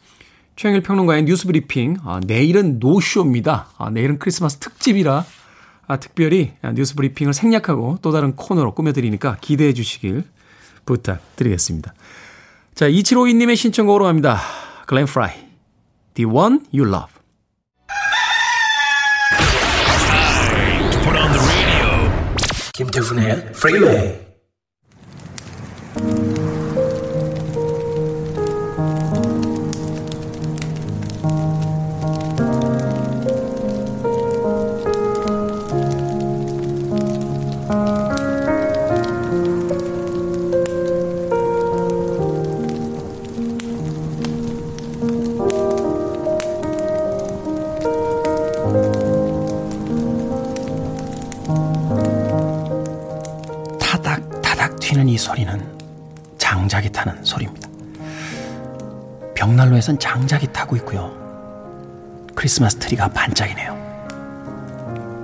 [0.60, 1.96] 최영일 평론가의 뉴스 브리핑.
[2.04, 3.70] 아, 내일은 노쇼입니다.
[3.78, 5.24] 아, 내일은 크리스마스 특집이라
[5.88, 10.26] 아, 특별히 뉴스 브리핑을 생략하고 또 다른 코너로 꾸며드리니까 기대해 주시길
[10.86, 11.94] 부탁드리겠습니다.
[12.76, 14.38] 자, 2752님의 신청곡으로 갑니다.
[14.86, 15.32] 글렌 프라이.
[16.16, 17.14] The one you love.
[22.74, 24.29] 김태훈의 프리웨이
[60.20, 61.14] 장작이 타고 있고요.
[62.36, 63.78] 크리스마스 트리가 반짝이네요.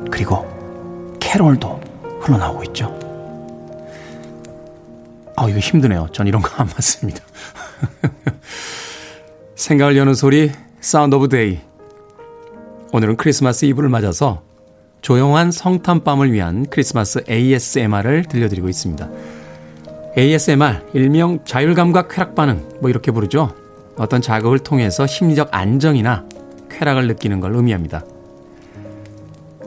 [0.10, 0.46] 그리고
[1.20, 1.82] 캐롤도
[2.22, 2.98] 흘러나오고 있죠.
[5.36, 6.08] 아, 이거 힘드네요.
[6.14, 7.20] 전 이런 거 안 맞습니다.
[9.56, 11.60] 생각을 여는 소리 Sound of Day
[12.94, 14.44] 오늘은 크리스마스 이브를 맞아서
[15.02, 19.10] 조용한 성탄밤을 위한 크리스마스 ASMR을 들려드리고 있습니다.
[20.18, 23.54] ASMR, 일명 자율감각 쾌락 반응, 뭐 이렇게 부르죠.
[23.98, 26.26] 어떤 작업을 통해서 심리적 안정이나
[26.70, 28.04] 쾌락을 느끼는 걸 의미합니다.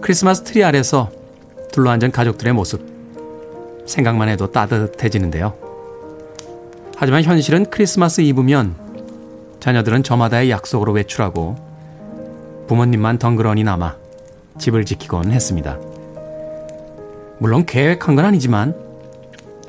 [0.00, 1.10] 크리스마스 트리 아래서
[1.72, 2.86] 둘러앉은 가족들의 모습.
[3.86, 5.54] 생각만 해도 따뜻해지는데요.
[6.96, 8.74] 하지만 현실은 크리스마스 이브면
[9.60, 11.56] 자녀들은 저마다의 약속으로 외출하고
[12.66, 13.96] 부모님만 덩그러니 남아
[14.58, 15.78] 집을 지키곤 했습니다.
[17.38, 18.74] 물론 계획한 건 아니지만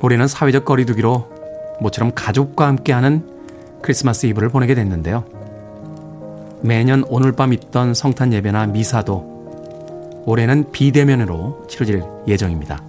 [0.02, 3.39] 올해는 사회적 거리두기로 모처럼 가족과 함께하는
[3.82, 5.24] 크리스마스 이브를 보내게 됐는데요.
[6.62, 12.82] 매년 오늘 밤 있던 성탄 예배나 미사도 올해는 비대면으로 치러질 예정입니다.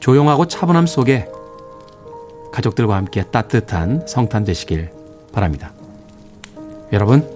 [0.00, 1.28] 조용하고 차분함 속에
[2.52, 4.90] 가족들과 함께 따뜻한 성탄 되시길
[5.32, 5.72] 바랍니다.
[6.92, 7.28] 여러분,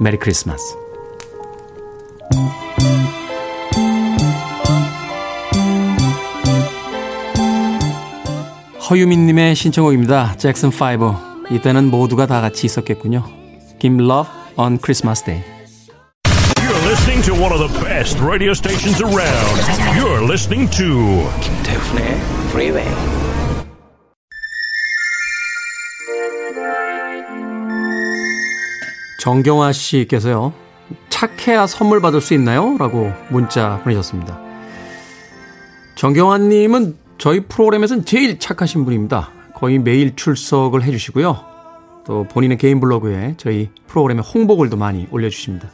[0.00, 0.76] 메리 크리스마스.
[8.90, 10.34] 허유민님의 신청곡입니다.
[10.36, 11.14] 잭슨 5.
[11.54, 13.24] 이때는 모두가 다 같이 있었겠군요.
[13.78, 15.44] 김 Love on Christmas Day.
[16.56, 19.60] You're listening to one of the best radio stations around.
[19.96, 22.88] You're listening to 김태훈의 Freeway.
[29.20, 30.52] 정경화 씨께서요.
[31.10, 32.76] 착해야 선물 받을 수 있나요?
[32.76, 34.40] 라고 문자 보내셨습니다.
[35.94, 39.30] 정경화 님은 저희 프로그램에서는 제일 착하신 분입니다.
[39.54, 41.38] 거의 매일 출석을 해주시고요.
[42.06, 45.68] 또 본인의 개인 블로그에 저희 프로그램의 홍보글도 많이 올려주십니다.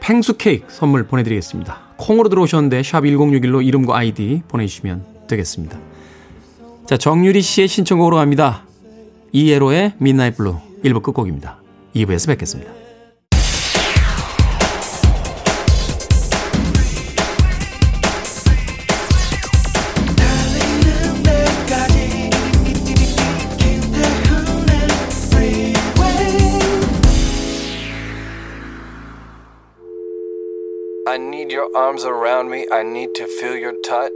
[0.00, 1.78] 팽수 케이크 선물 보내드리겠습니다.
[1.96, 5.78] 콩으로 들어오셨는데 샵 1061로 이름과 아이디 보내주시면 되겠습니다.
[6.86, 8.64] 자, 정유리 씨의 신청곡으로 갑니다.
[9.30, 11.62] 이에로의 midnight blue 1부 끝곡입니다.
[11.94, 12.77] 2부에서 뵙겠습니다.
[31.58, 32.66] Your arms around me.
[32.70, 34.12] I need to feel your touch.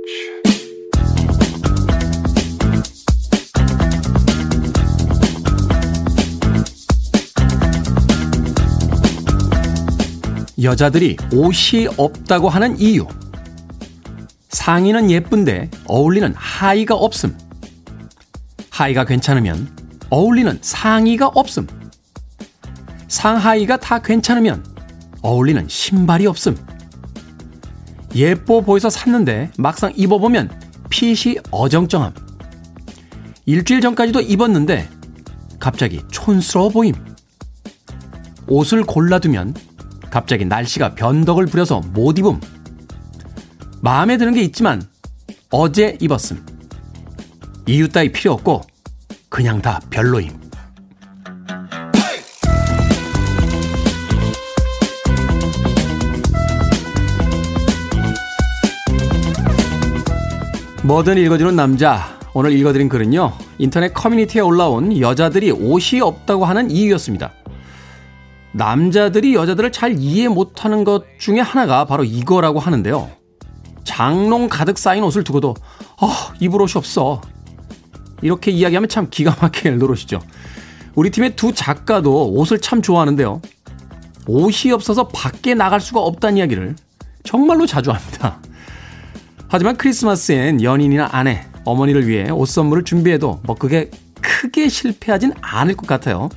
[10.62, 13.08] 여자들이 옷이 없다고 하는 이유.
[14.50, 17.36] 상의는 예쁜데 어울리는 하의가 없음.
[18.70, 19.68] 하의가 괜찮으면
[20.10, 21.66] 어울리는 상의가 없음.
[23.08, 24.64] 상하의가 다 괜찮으면
[25.22, 26.71] 어울리는 신발이 없음.
[28.14, 30.50] 예뻐 보여서 샀는데 막상 입어보면
[30.90, 32.12] 핏이 어정쩡함.
[33.46, 34.88] 일주일 전까지도 입었는데
[35.58, 36.94] 갑자기 촌스러워 보임.
[38.46, 39.54] 옷을 골라두면
[40.10, 42.40] 갑자기 날씨가 변덕을 부려서 못 입음.
[43.80, 44.82] 마음에 드는 게 있지만
[45.50, 46.44] 어제 입었음.
[47.66, 48.62] 이유 따위 필요 없고
[49.28, 50.41] 그냥 다 별로임.
[60.84, 62.18] 뭐든 읽어주는 남자.
[62.34, 63.32] 오늘 읽어드린 글은요.
[63.58, 67.32] 인터넷 커뮤니티에 올라온 여자들이 옷이 없다고 하는 이유였습니다.
[68.50, 73.08] 남자들이 여자들을 잘 이해 못하는 것 중에 하나가 바로 이거라고 하는데요.
[73.84, 75.54] 장롱 가득 쌓인 옷을 두고도
[76.00, 76.08] 어,
[76.40, 77.20] 입을 옷이 없어.
[78.20, 80.20] 이렇게 이야기하면 참 기가 막힐 노릇이죠.
[80.96, 83.40] 우리 팀의 두 작가도 옷을 참 좋아하는데요.
[84.26, 86.74] 옷이 없어서 밖에 나갈 수가 없다는 이야기를
[87.22, 88.40] 정말로 자주 합니다.
[89.52, 93.90] 하지만 크리스마스엔 연인이나 아내, 어머니를 위해 옷 선물을 준비해도 뭐 그게
[94.22, 96.30] 크게 실패하진 않을 것 같아요.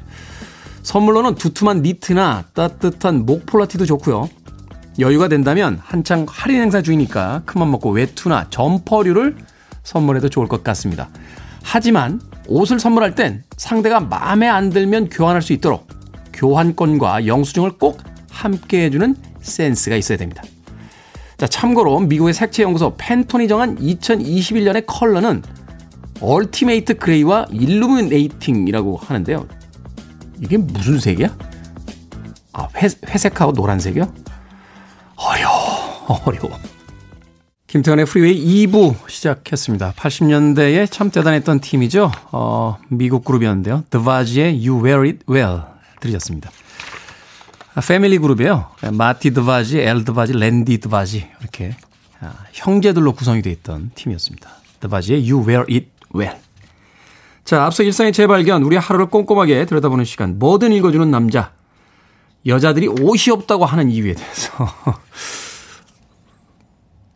[0.84, 4.30] 선물로는 두툼한 니트나 따뜻한 목폴라티도 좋고요.
[5.00, 9.38] 여유가 된다면 한창 할인 행사 중이니까 큰맘 먹고 외투나 점퍼류를
[9.84, 11.08] 선물해도 좋을 것 같습니다.
[11.64, 15.88] 하지만 옷을 선물할 땐 상대가 마음에 안 들면 교환할 수 있도록
[16.34, 20.44] 교환권과 영수증을 꼭 함께 해주는 센스가 있어야 됩니다.
[21.38, 25.44] 자, 참고로 미국의 색채 연구소 팬톤이 정한 2021년의 컬러는
[26.22, 29.48] Ultimate Gray와 Illuminating이라고 하는데요.
[30.42, 31.36] 이게 무슨 색이야?
[32.54, 34.14] 아, 회, 회색하고 노란색이요?
[35.18, 36.58] 어려워, 어려워.
[37.68, 39.94] 김태훈의 Freeway 2부 시작했습니다.
[39.98, 42.10] 80년대에 참 대단했던 팀이죠.
[42.32, 43.84] 어, 미국 그룹이었는데요.
[43.90, 45.64] DeBarge의 You Wear It Well
[46.00, 46.52] 들으셨습니다.
[47.76, 48.72] 아, 패밀리 그룹이에요.
[48.94, 51.76] 마티 드바지, 엘 드바지, 랜디 드바지 이렇게
[52.54, 54.50] 형제들로 구성이 되어 있던 팀이었습니다.
[54.80, 56.38] 드바지의 You Wear It Well.
[57.44, 61.52] 자, 앞서 일상의 재발견, 우리 하루를 꼼꼼하게 들여다보는 시간, 뭐든 읽어주는 남자.
[62.46, 64.54] 여자들이 옷이 없다고 하는 이유에 대해서.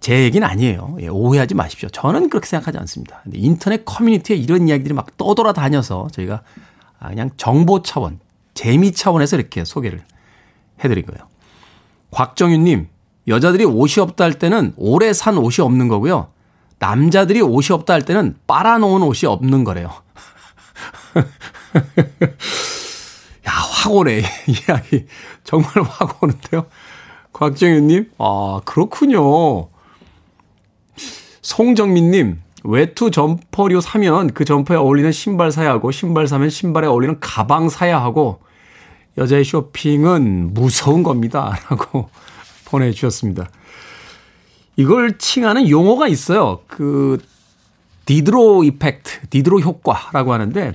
[0.02, 0.98] 제 얘기는 아니에요.
[1.02, 1.88] 예, 오해하지 마십시오.
[1.90, 3.22] 저는 그렇게 생각하지 않습니다.
[3.24, 6.42] 근데 인터넷 커뮤니티에 이런 이야기들이 막 떠돌아다녀서 저희가
[7.00, 8.20] 아, 그냥 정보 차원,
[8.54, 10.04] 재미 차원에서 이렇게 소개를
[10.84, 11.28] 해드린 거예요.
[12.12, 12.88] 곽정윤님,
[13.28, 16.32] 여자들이 옷이 없다 할 때는 오래 산 옷이 없는 거고요.
[16.80, 19.92] 남자들이 옷이 없다 할 때는 빨아놓은 옷이 없는 거래요.
[23.48, 24.24] 야, 확 오네.
[24.48, 25.06] 이야기.
[25.44, 26.66] 정말 확 오는데요.
[27.34, 29.70] 곽정윤님, 아, 그렇군요.
[31.42, 37.70] 송정민님, 외투 점퍼류 사면 그 점퍼에 어울리는 신발 사야 하고, 신발 사면 신발에 어울리는 가방
[37.70, 38.42] 사야 하고,
[39.18, 41.58] 여자의 쇼핑은 무서운 겁니다.
[41.70, 42.10] 라고
[42.66, 43.50] 보내주셨습니다.
[44.76, 46.62] 이걸 칭하는 용어가 있어요.
[46.68, 47.18] 그,
[48.06, 50.74] 디드로 이펙트, 디드로 효과라고 하는데,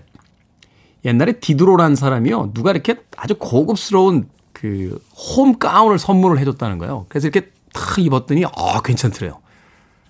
[1.04, 2.52] 옛날에 디드로라는 사람이요.
[2.54, 4.98] 누가 이렇게 아주 고급스러운 그
[5.36, 7.06] 홈 가운을 선물을 해줬다는 거예요.
[7.08, 9.40] 그래서 이렇게 탁 입었더니, 아, 괜찮더래요.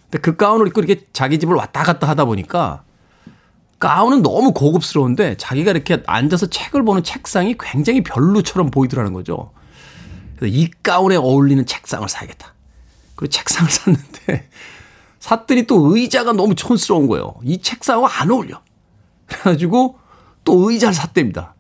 [0.05, 2.84] 근데 그 가운을 입고 이렇게 자기 집을 왔다 갔다 하다 보니까
[3.79, 9.53] 가운은 너무 고급스러운데 자기가 이렇게 앉아서 책을 보는 책상이 굉장히 별로처럼 보이더라는 거죠.
[10.37, 12.55] 그래서 이 가운에 어울리는 책상을 사야겠다.
[13.17, 14.49] 그리고 책상을 샀는데
[15.19, 17.35] 샀더니 또 의자가 너무 촌스러운 거예요.
[17.43, 18.61] 이 책상하고 안 어울려.
[19.27, 19.99] 그래가지고
[20.45, 21.55] 또 의자를 샀답니다.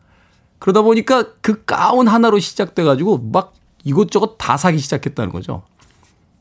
[0.59, 5.62] 그러다 보니까 그 가운 하나로 시작돼가지고 막 이것저것 다 사기 시작했다는 거죠.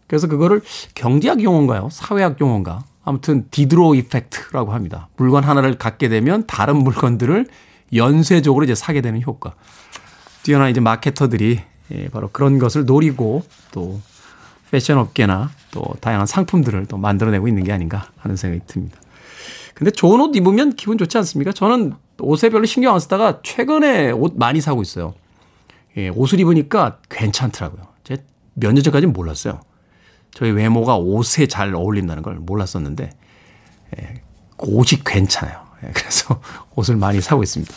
[0.08, 0.62] 그래서 그거를
[0.96, 1.90] 경제학 용어인가요?
[1.92, 2.84] 사회학 용어인가?
[3.04, 5.10] 아무튼 디드로 이펙트라고 합니다.
[5.18, 7.48] 물건 하나를 갖게 되면 다른 물건들을
[7.94, 9.56] 연쇄적으로 이제 사게 되는 효과.
[10.44, 11.60] 뛰어난 이제 마케터들이
[11.92, 14.00] 예, 바로 그런 것을 노리고 또
[14.72, 18.98] 패션 업계나 또 다양한 상품들을 또 만들어내고 있는 게 아닌가 하는 생각이 듭니다.
[19.76, 21.52] 근데 좋은 옷 입으면 기분 좋지 않습니까?
[21.52, 25.14] 저는 옷에 별로 신경 안 쓰다가 최근에 옷 많이 사고 있어요.
[25.98, 27.84] 예, 옷을 입으니까 괜찮더라고요.
[28.04, 28.18] 제
[28.56, 29.60] 몇 년 전까지는 몰랐어요.
[30.34, 33.10] 저희 외모가 옷에 잘 어울린다는 걸 몰랐었는데,
[34.00, 34.22] 예,
[34.58, 35.60] 옷이 괜찮아요.
[35.86, 36.40] 예, 그래서
[36.76, 37.74] 옷을 많이 사고 있습니다.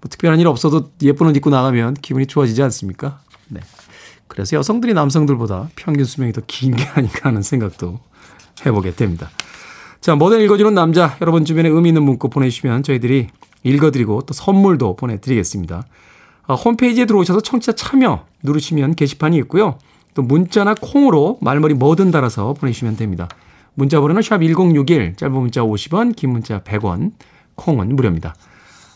[0.00, 3.20] 뭐 특별한 일 없어도 예쁜 옷 입고 나가면 기분이 좋아지지 않습니까?
[3.48, 3.60] 네.
[4.28, 8.00] 그래서 여성들이 남성들보다 평균 수명이 더 긴 게 아닌가 하는 생각도
[8.66, 9.30] 해보게 됩니다.
[10.00, 13.28] 자, 뭐든 읽어주는 남자, 여러분 주변에 의미 있는 문구 보내주시면 저희들이
[13.62, 15.84] 읽어드리고 또 선물도 보내드리겠습니다.
[16.48, 19.78] 아, 홈페이지에 들어오셔서 청취자 참여 누르시면 게시판이 있고요.
[20.16, 23.28] 또 문자나 콩으로 말머리 뭐든 달아서 보내주시면 됩니다.
[23.74, 27.12] 문자 번호는 샵 1061, 짧은 문자 50원, 긴 문자 100원,
[27.54, 28.34] 콩은 무료입니다.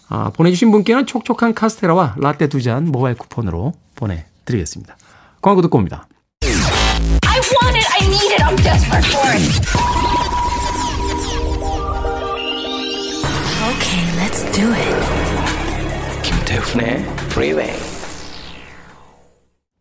[0.09, 4.97] 아, 보내주신 분께는 촉촉한 카스테라와 라떼 두 잔 모바일 쿠폰으로 보내드리겠습니다.
[5.43, 6.09] 광고 듣고 옵니다.
[6.43, 7.87] I want it.
[7.93, 8.43] I need it.
[8.43, 9.61] I'm desperate for it.
[13.69, 16.23] Okay, let's do it.
[16.23, 17.90] 김태훈의 Freeway.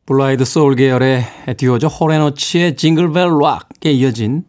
[0.10, 1.24] blue-eyed soul 계열의
[1.58, 1.86] 듀오죠.
[1.86, 4.44] 호레노치의 징글벨 락에 이어진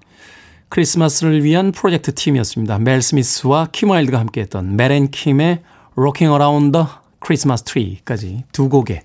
[0.71, 2.79] 크리스마스를 위한 프로젝트 팀이었습니다.
[2.79, 5.61] 멜 스미스와 Kim Wilde가 함께했던 Mel & Kim의
[5.97, 6.87] Rocking Around the
[7.23, 9.03] Christmas Tree까지 두 곡의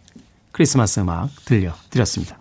[0.53, 2.37] 크리스마스 음악 들려드렸습니다.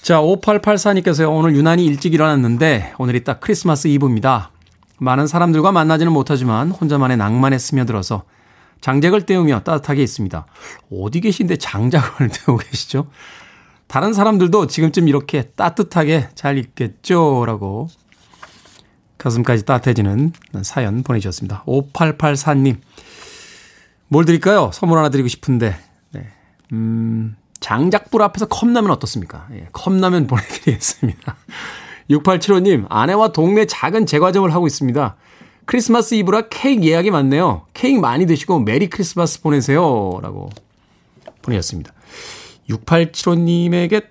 [0.00, 1.30] 자, 5884님께서요.
[1.30, 4.52] 오늘 유난히 일찍 일어났는데 오늘이 딱 크리스마스 이브입니다.
[5.00, 8.22] 많은 사람들과 만나지는 못하지만 혼자만의 낭만에 스며들어서
[8.80, 10.46] 장작을 떼우며 따뜻하게 있습니다.
[10.92, 13.08] 어디 계신데 장작을 떼우고 계시죠?
[13.86, 17.44] 다른 사람들도 지금쯤 이렇게 따뜻하게 잘 있겠죠?
[17.46, 17.88] 라고
[19.18, 21.64] 가슴까지 따뜻해지는 사연 보내주셨습니다.
[21.66, 22.78] 5884님.
[24.08, 24.70] 뭘 드릴까요?
[24.72, 25.76] 선물 하나 드리고 싶은데.
[26.12, 26.28] 네.
[26.72, 29.48] 음, 장작불 앞에서 컵라면 어떻습니까?
[29.52, 31.36] 예, 컵라면 보내드리겠습니다.
[32.10, 35.16] 6875님, 아내와 동네 작은 제과점을 하고 있습니다.
[35.66, 37.66] 크리스마스 이브라 케이크 예약이 많네요.
[37.74, 40.18] 케이크 많이 드시고 메리 크리스마스 보내세요.
[40.22, 40.48] 라고
[41.42, 41.92] 보내셨습니다.
[42.70, 44.06] 6875님에게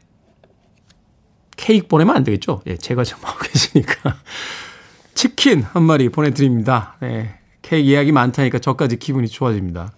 [1.58, 2.62] 케이크 보내면 안 되겠죠?
[2.68, 4.18] 예, 제과점 하고 계시니까.
[5.16, 6.97] 치킨 한 마리 보내드립니다.
[6.99, 9.93] 네, 케이크 예약이 많다니까 저까지 기분이 좋아집니다.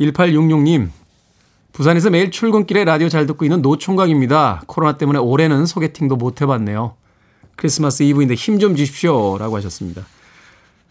[0.00, 0.90] 1866님,
[1.72, 4.62] 부산에서 매일 출근길에 라디오 잘 듣고 있는 노총각입니다.
[4.66, 6.94] 코로나 때문에 올해는 소개팅도 못 해봤네요.
[7.54, 9.38] 크리스마스 이브인데 힘 좀 주십시오.
[9.38, 10.04] 라고 하셨습니다.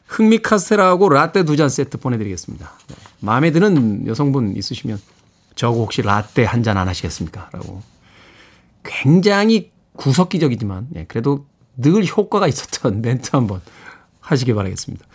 [0.07, 2.71] 흥미 카스테라하고 라떼 두 잔 세트 보내드리겠습니다.
[2.89, 2.95] 네.
[3.21, 4.99] 마음에 드는 여성분 있으시면
[5.55, 7.49] 저거 혹시 라떼 한 잔 안 하시겠습니까?
[7.53, 7.81] 라고.
[8.83, 11.45] 굉장히 구석기적이지만 네, 그래도
[11.77, 13.61] 늘 효과가 있었던 멘트 한번
[14.19, 15.05] 하시기 바라겠습니다.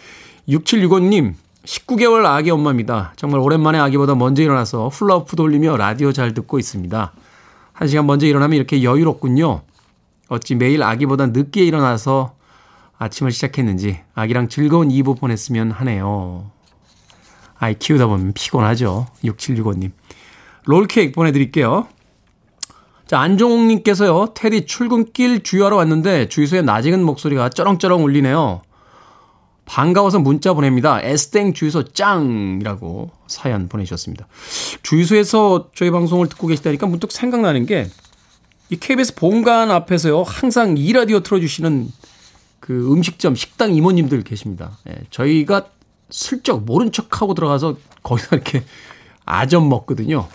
[0.49, 1.35] 6765님
[1.65, 3.13] 19개월 아기 엄마입니다.
[3.17, 7.13] 정말 오랜만에 아기보다 먼저 일어나서 훌라후프 돌리며 라디오 잘 듣고 있습니다.
[7.73, 9.63] 한 시간 먼저 일어나면 이렇게 여유롭군요.
[10.29, 12.35] 어찌 매일 아기보다 늦게 일어나서
[13.01, 16.51] 아침을 시작했는지 아기랑 즐거운 2부 보냈으면 하네요.
[17.59, 19.07] 아이 키우다 보면 피곤하죠.
[19.25, 19.91] 6765님.
[20.67, 21.89] 롤케이크 보내드릴게요.
[23.07, 28.61] 자, 안종욱님께서요, 테디 출근길 주유하러 왔는데 주유소에 나직은 목소리가 쩌렁쩌렁 울리네요.
[29.65, 31.01] 반가워서 문자 보냅니다.
[31.03, 34.27] 에스땡 주유소 짱이라고 사연 보내주셨습니다.
[34.83, 37.89] 주유소에서 저희 방송을 듣고 계시다니까 문득 생각나는 게
[38.71, 41.89] 이 KBS 본관 앞에서요 항상 이 라디오 틀어주시는
[42.71, 44.79] 그 음식점 식당 이모님들 계십니다.
[44.89, 45.67] 예, 저희가
[46.09, 48.63] 슬쩍 모른 척하고 들어가서 거기서 이렇게
[49.25, 50.29] 아점 먹거든요.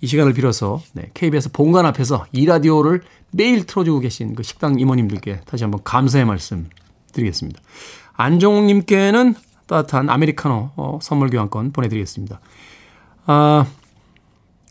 [0.00, 5.42] 이 시간을 빌어서 네, KBS 본관 앞에서 이 라디오를 매일 틀어주고 계신 그 식당 이모님들께
[5.44, 6.70] 다시 한번 감사의 말씀
[7.12, 7.60] 드리겠습니다.
[8.14, 9.34] 안종욱님께는
[9.66, 12.40] 따뜻한 아메리카노 어, 선물 교환권 보내드리겠습니다.
[13.26, 13.66] 아,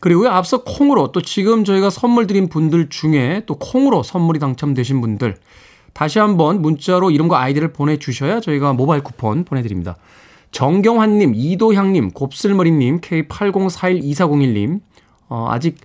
[0.00, 5.36] 그리고요, 앞서 콩으로 또 지금 저희가 선물 드린 분들 중에 또 콩으로 선물이 당첨되신 분들
[5.96, 9.96] 다시 한번 문자로 이름과 아이디를 보내주셔야 저희가 모바일 쿠폰 보내드립니다.
[10.50, 14.80] 정경환님, 이도향님, 곱슬머리님, K80412401님,
[15.30, 15.78] 어, 아직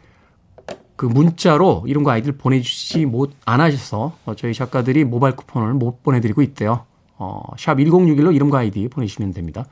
[0.97, 6.41] 그 문자로 이름과 아이디를 보내주시 못, 안 하셔서 어, 저희 작가들이 모바일 쿠폰을 못 보내드리고
[6.41, 6.85] 있대요.
[7.17, 9.63] 어, 샵 1061로 이름과 아이디 보내주시면 됩니다.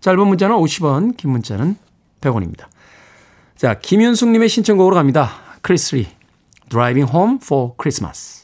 [0.00, 1.76] 짧은 문자는 50원, 긴 문자는
[2.22, 2.68] 100원입니다.
[3.54, 5.30] 자, 김윤숙님의 신청곡으로 갑니다.
[5.60, 6.06] 크리스리,
[6.70, 8.43] Driving Home for Christmas.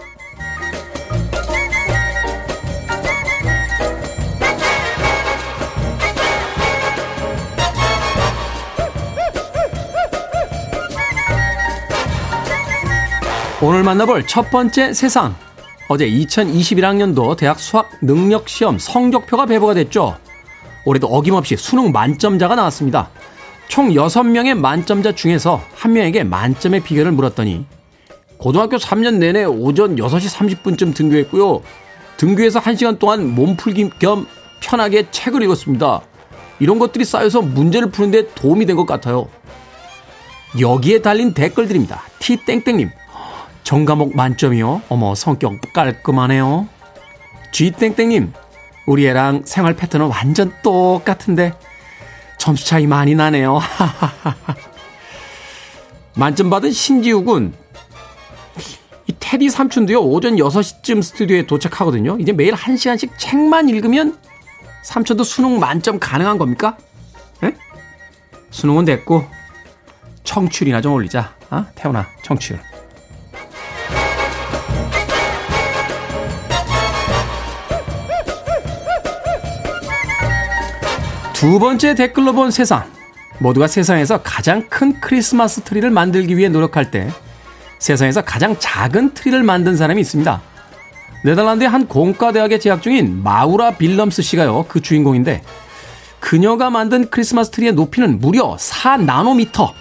[13.63, 15.35] 오늘 만나볼 첫 번째 세상.
[15.87, 20.17] 어제 2021학년도 대학 수학 능력 시험 성적표가 배부가 됐죠.
[20.85, 23.09] 올해도 어김없이 수능 만점자가 나왔습니다.
[23.67, 27.65] 총 6명의 만점자 중에서 한 명에게 만점의 비결을 물었더니
[28.37, 31.61] 고등학교 3년 내내 오전 6시 30분쯤 등교했고요.
[32.17, 34.25] 등교해서 1시간 동안 몸풀기 겸
[34.59, 36.01] 편하게 책을 읽었습니다.
[36.59, 39.27] 이런 것들이 쌓여서 문제를 푸는데 도움이 된 것 같아요.
[40.59, 42.03] 여기에 달린 댓글들입니다.
[42.19, 42.89] T땡땡님,
[43.71, 44.81] 정과목 만점이요?
[44.89, 46.67] 어머, 성격 깔끔하네요.
[47.53, 48.33] G땡땡님,
[48.85, 51.53] 우리 애랑 생활 패턴은 완전 똑같은데
[52.37, 53.61] 점수 차이 많이 나네요.
[56.17, 57.53] 만점 받은 신지욱은
[59.07, 62.17] 이 테디 삼촌도요, 오전 6시쯤 스튜디오에 도착하거든요.
[62.19, 64.17] 이제 매일 1시간씩 책만 읽으면
[64.83, 66.75] 삼촌도 수능 만점 가능한 겁니까?
[67.41, 67.53] 에?
[68.49, 69.23] 수능은 됐고,
[70.25, 71.33] 청출이나 좀 올리자.
[71.51, 71.65] 어?
[71.75, 72.59] 태훈아, 청출.
[81.41, 82.83] 두 번째 댓글로 본 세상.
[83.39, 87.09] 모두가 세상에서 가장 큰 크리스마스 트리를 만들기 위해 노력할 때
[87.79, 90.39] 세상에서 가장 작은 트리를 만든 사람이 있습니다.
[91.25, 95.41] 네덜란드의 한 공과대학에 재학 중인 마우라 빌럼스 씨가요, 그 주인공인데,
[96.19, 99.71] 그녀가 만든 크리스마스 트리의 높이는 무려 4나노미터.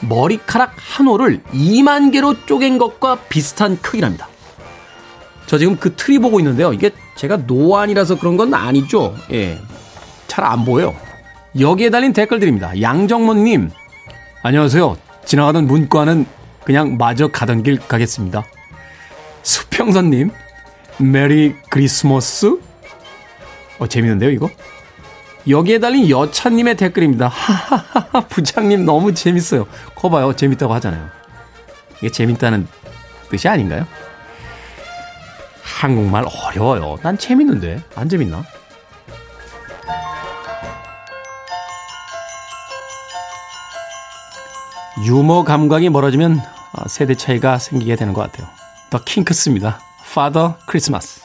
[0.00, 4.28] 머리카락 한 올을 2만 개로 쪼갠 것과 비슷한 크기랍니다.
[5.46, 6.74] 저 지금 그 트리 보고 있는데요.
[6.74, 9.16] 이게 제가 노안이라서 그런 건 아니죠.
[9.32, 9.58] 예.
[10.26, 10.94] 잘 안 보여요.
[11.58, 12.80] 여기에 달린 댓글들입니다.
[12.82, 13.70] 양정모님,
[14.42, 14.96] 안녕하세요.
[15.24, 16.26] 지나가던 문과는
[16.64, 18.44] 그냥 마저 가던 길 가겠습니다.
[19.42, 20.30] 수평선님,
[20.98, 22.58] 메리 크리스머스?
[23.78, 24.50] 어, 재밌는데요, 이거?
[25.48, 27.28] 여기에 달린 여차님의 댓글입니다.
[27.28, 29.66] 하하하, 부장님 너무 재밌어요.
[29.94, 31.08] 거 봐요, 재밌다고 하잖아요.
[31.98, 32.66] 이게 재밌다는
[33.30, 33.86] 뜻이 아닌가요?
[35.62, 36.98] 한국말 어려워요.
[37.02, 37.82] 난 재밌는데.
[37.94, 38.44] 안 재밌나?
[45.04, 46.40] 유머 감각이 멀어지면
[46.86, 48.48] 세대 차이가 생기게 되는 것 같아요.
[48.90, 49.80] 더 킹크스입니다.
[50.10, 51.20] Father Christmas.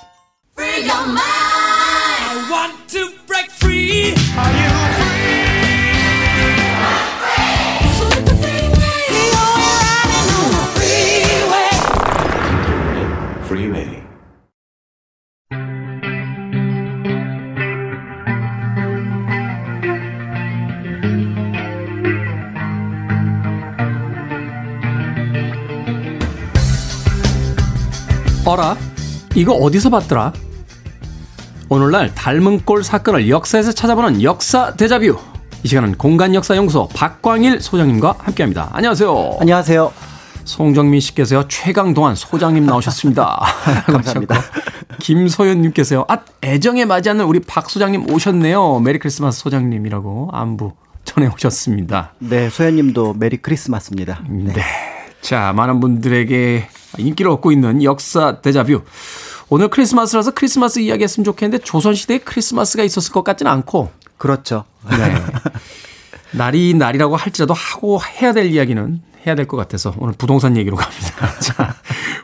[28.46, 28.76] 어라?
[29.36, 30.34] 이거 어디서 봤더라?
[31.70, 35.18] 오늘날 닮은 꼴 사건을 역사에서 찾아보는 역사 데자뷰.
[35.64, 38.70] 이 시간은 공간 역사 연구소 박광일 소장님과 함께합니다.
[38.74, 39.38] 안녕하세요.
[39.40, 39.94] 안녕하세요.
[40.44, 43.42] 송정민 씨께서요, 최강동안 소장님 나오셨습니다.
[43.86, 44.36] 감사합니다.
[45.00, 48.80] 김소연님께서요, 아, 애정에 맞지 않는 우리 박 소장님 오셨네요.
[48.80, 50.74] 메리 크리스마스 소장님이라고 안부
[51.06, 52.14] 전해 오셨습니다.
[52.20, 54.24] 네, 소연님도 메리 크리스마스입니다.
[54.28, 54.91] 네.
[55.22, 56.68] 자, 많은 분들에게
[56.98, 58.82] 인기를 얻고 있는 역사 대자뷰.
[59.50, 63.92] 오늘 크리스마스라서 크리스마스 이야기 했으면 좋겠는데 조선시대에 크리스마스가 있었을 것 같지는 않고.
[64.18, 64.66] 그렇죠.
[64.90, 65.16] 네.
[66.32, 71.40] 날이 날이라고 할지라도 하고 해야 될 이야기는 해야 될 것 같아서 오늘 부동산 얘기로 갑니다.
[71.40, 71.76] 자,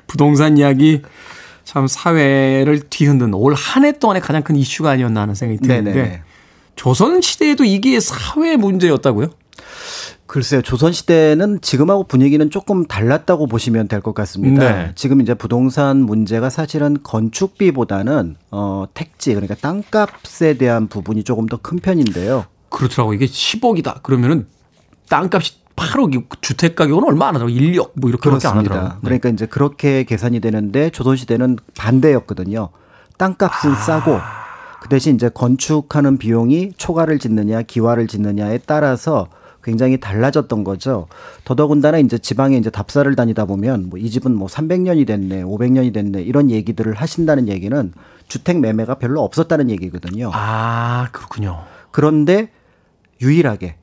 [0.08, 1.02] 부동산 이야기
[1.66, 6.22] 참 사회를 뒤흔든 올 한 해 동안의 가장 큰 이슈가 아니었나 하는 생각이 드는데 네네.
[6.76, 9.28] 조선 시대에도 이게 사회 문제였다고요?
[10.38, 14.72] 글쎄요, 조선시대는 지금하고 분위기는 조금 달랐다고 보시면 될 것 같습니다.
[14.72, 14.92] 네.
[14.94, 21.80] 지금 이제 부동산 문제가 사실은 건축비보다는 어, 택지, 그러니까 땅값에 대한 부분이 조금 더 큰
[21.80, 22.46] 편인데요.
[22.70, 24.46] 그렇더라고 이게 10억이다 그러면은
[25.10, 28.90] 땅값이 8억이 주택 가격은 얼마 안 하더라고 1억 뭐 이렇게밖에 안 하더라고요.
[28.90, 28.96] 네.
[29.04, 32.70] 그러니까 이제 그렇게 계산이 되는데 조선시대는 반대였거든요.
[33.18, 34.20] 땅값은 싸고
[34.84, 39.28] 그 대신 이제 건축하는 비용이 초과를 짓느냐 기와를 짓느냐에 따라서
[39.68, 41.08] 굉장히 달라졌던 거죠.
[41.44, 46.22] 더더군다나 이제 지방에 이제 답사를 다니다 보면 뭐 이 집은 뭐 300년이 됐네, 500년이 됐네
[46.22, 47.94] 이런 얘기들을 하신다는 얘기는
[48.30, 50.32] 주택 매매가 별로 없었다는 얘기거든요.
[50.34, 51.64] 아 그렇군요.
[51.92, 52.50] 그런데
[53.22, 53.76] 유일하게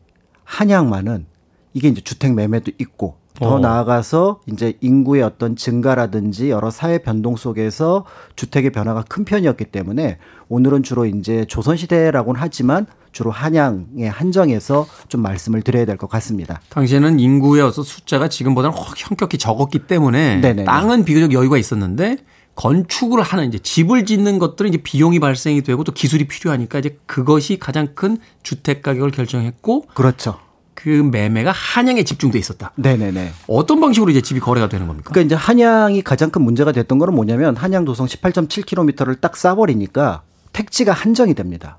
[0.45, 1.27] 한양만은
[1.75, 3.59] 이게 이제 주택 매매도 있고 더 어.
[3.59, 8.07] 나아가서 이제 인구의 어떤 증가라든지 여러 사회 변동 속에서
[8.37, 10.17] 주택의 변화가 큰 편이었기 때문에
[10.49, 16.61] 오늘은 주로 이제 조선시대라고는 하지만 주로 한양에 한정해서 좀 말씀을 드려야 될 것 같습니다.
[16.71, 20.65] 당시에는 인구의 어서 숫자가 지금보다는 확 현격히 적었기 때문에 네네네.
[20.65, 22.17] 땅은 비교적 여유가 있었는데
[22.57, 27.59] 건축을 하는 이제 집을 짓는 것들은 이제 비용이 발생이 되고 또 기술이 필요하니까 이제 그것이
[27.59, 30.39] 가장 큰 주택 가격을 결정했고 그렇죠.
[30.75, 32.73] 그 매매가 한양에 집중돼 있었다.
[32.75, 33.31] 네네네.
[33.47, 35.11] 어떤 방식으로 이제 집이 거래가 되는 겁니까?
[35.13, 40.93] 그러니까 이제 한양이 가장 큰 문제가 됐던 거는 뭐냐면 한양 도성 18.7km를 딱 싸버리니까 택지가
[40.93, 41.79] 한정이 됩니다.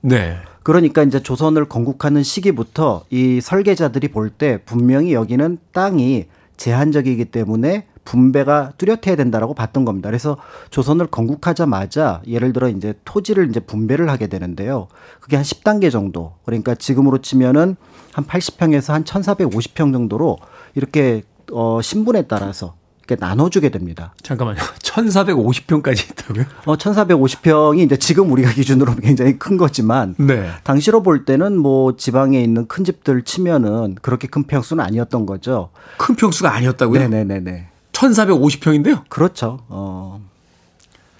[0.00, 0.38] 네.
[0.62, 8.72] 그러니까 이제 조선을 건국하는 시기부터 이 설계자들이 볼 때 분명히 여기는 땅이 제한적이기 때문에 분배가
[8.78, 10.08] 뚜렷해야 된다라고 봤던 겁니다.
[10.08, 10.36] 그래서
[10.70, 14.88] 조선을 건국하자마자 예를 들어 이제 토지를 이제 분배를 하게 되는데요.
[15.20, 16.34] 그게 한 10단계 정도.
[16.44, 17.76] 그러니까 지금으로 치면은
[18.12, 20.38] 한 80평에서 한 1450평 정도로
[20.74, 22.74] 이렇게 어 신분에 따라서
[23.06, 24.14] 이렇게 나눠주게 됩니다.
[24.22, 24.58] 잠깐만요.
[24.82, 26.44] 1450평까지 있다고요?
[26.66, 30.50] 어 1450평이 이제 지금 우리가 기준으로 굉장히 큰 거지만 네.
[30.62, 35.70] 당시로 볼 때는 뭐 지방에 있는 큰 집들 치면은 그렇게 큰 평수는 아니었던 거죠.
[35.98, 37.00] 큰 평수가 아니었다고요?
[37.00, 37.68] 네네네네.
[37.92, 39.02] 1450평인데요?
[39.08, 39.60] 그렇죠.
[39.68, 40.20] 어.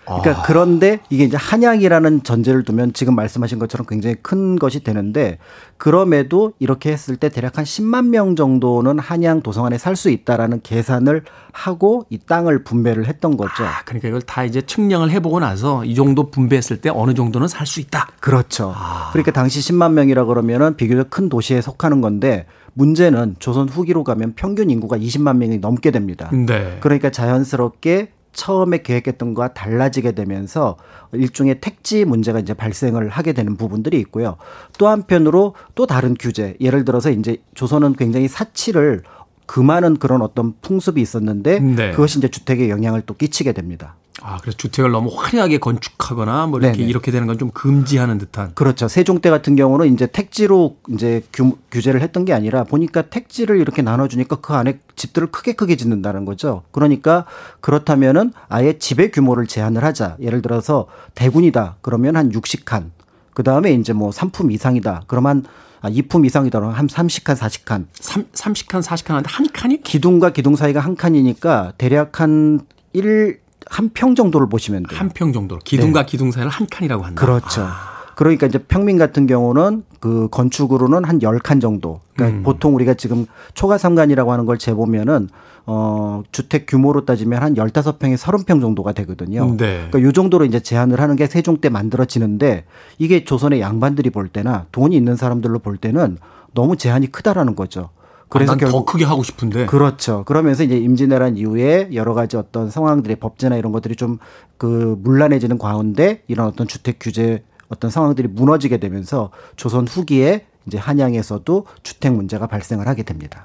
[0.05, 5.39] 그러니까 그런데 이게 이제 한양이라는 전제를 두면 지금 말씀하신 것처럼 굉장히 큰 것이 되는데
[5.77, 10.61] 그럼에도 이렇게 했을 때 대략 한 10만 명 정도는 한양 도성 안에 살 수 있다라는
[10.63, 11.23] 계산을
[11.53, 13.65] 하고 이 땅을 분배를 했던 거죠.
[13.65, 17.67] 아, 그러니까 이걸 다 이제 측량을 해보고 나서 이 정도 분배했을 때 어느 정도는 살
[17.67, 18.09] 수 있다.
[18.21, 18.75] 그렇죠.
[19.13, 24.71] 그러니까 당시 10만 명이라 그러면은 비교적 큰 도시에 속하는 건데 문제는 조선 후기로 가면 평균
[24.71, 26.31] 인구가 20만 명이 넘게 됩니다.
[26.33, 26.79] 네.
[26.81, 30.77] 그러니까 자연스럽게 처음에 계획했던 것과 달라지게 되면서
[31.13, 34.37] 일종의 택지 문제가 이제 발생을 하게 되는 부분들이 있고요.
[34.79, 39.03] 또 한편으로 또 다른 규제, 예를 들어서 이제 조선은 굉장히 사치를
[39.47, 41.91] 금하는 그런 어떤 풍습이 있었는데 네.
[41.91, 43.97] 그것이 이제 주택에 영향을 또 끼치게 됩니다.
[44.21, 46.89] 아, 그래서 주택을 너무 화려하게 건축하거나 뭐 이렇게 네네.
[46.89, 48.53] 이렇게 되는 건 좀 금지하는 듯한.
[48.55, 48.87] 그렇죠.
[48.89, 53.81] 세종 때 같은 경우는 이제 택지로 이제 규, 규제를 했던 게 아니라 보니까 택지를 이렇게
[53.83, 56.63] 나눠 주니까 그 안에 집들을 크게 크게 짓는다는 거죠.
[56.73, 57.25] 그러니까
[57.61, 60.17] 그렇다면은 아예 집의 규모를 제한을 하자.
[60.21, 61.77] 예를 들어서 대군이다.
[61.81, 62.91] 그러면 한 60칸.
[63.35, 65.05] 그 다음에 이제 뭐 3품 이상이다.
[65.07, 65.45] 그러면
[65.81, 66.61] 아, 2품 이상이다.
[66.61, 67.87] 그러면 한 30칸, 40칸.
[67.93, 72.61] 3, 30칸, 40칸 하는데 한 칸이 기둥과 기둥 사이가 한 칸이니까 대략 한
[72.93, 73.41] 1,
[73.73, 74.99] 한 평 정도를 보시면 돼요.
[74.99, 75.61] 한 평 정도로.
[75.65, 77.21] 기둥과 기둥 사이를 한 칸이라고 한다.
[77.25, 77.67] 그렇죠.
[78.15, 82.01] 그러니까 이제 평민 같은 경우는 그 건축으로는 한 10칸 정도.
[82.15, 82.43] 그러니까 음.
[82.43, 85.29] 보통 우리가 지금 초가 삼간이라고 하는 걸 재보면은
[85.65, 89.47] 어 주택 규모로 따지면 한 15평에 30평 정도가 되거든요.
[89.57, 89.87] 네.
[89.91, 92.65] 그러니까 요 정도로 이제 제한을 하는 게 세종 때 만들어지는데
[92.99, 96.19] 이게 조선의 양반들이 볼 때나 돈이 있는 사람들로 볼 때는
[96.53, 97.89] 너무 제한이 크다라는 거죠.
[98.33, 99.67] 그래서 아, 결국 크게 하고 싶은데.
[99.67, 100.25] 그렇죠.
[100.25, 104.19] 그러면서 이제 임진왜란 이후에 여러 가지 어떤 상황들의 법제나 이런 것들이 좀
[104.63, 111.67] 그 문란해지는 가운데 이런 어떤 주택 규제 어떤 상황들이 무너지게 되면서 조선 후기에 이제 한양에서도
[111.83, 113.45] 주택 문제가 발생을 하게 됩니다.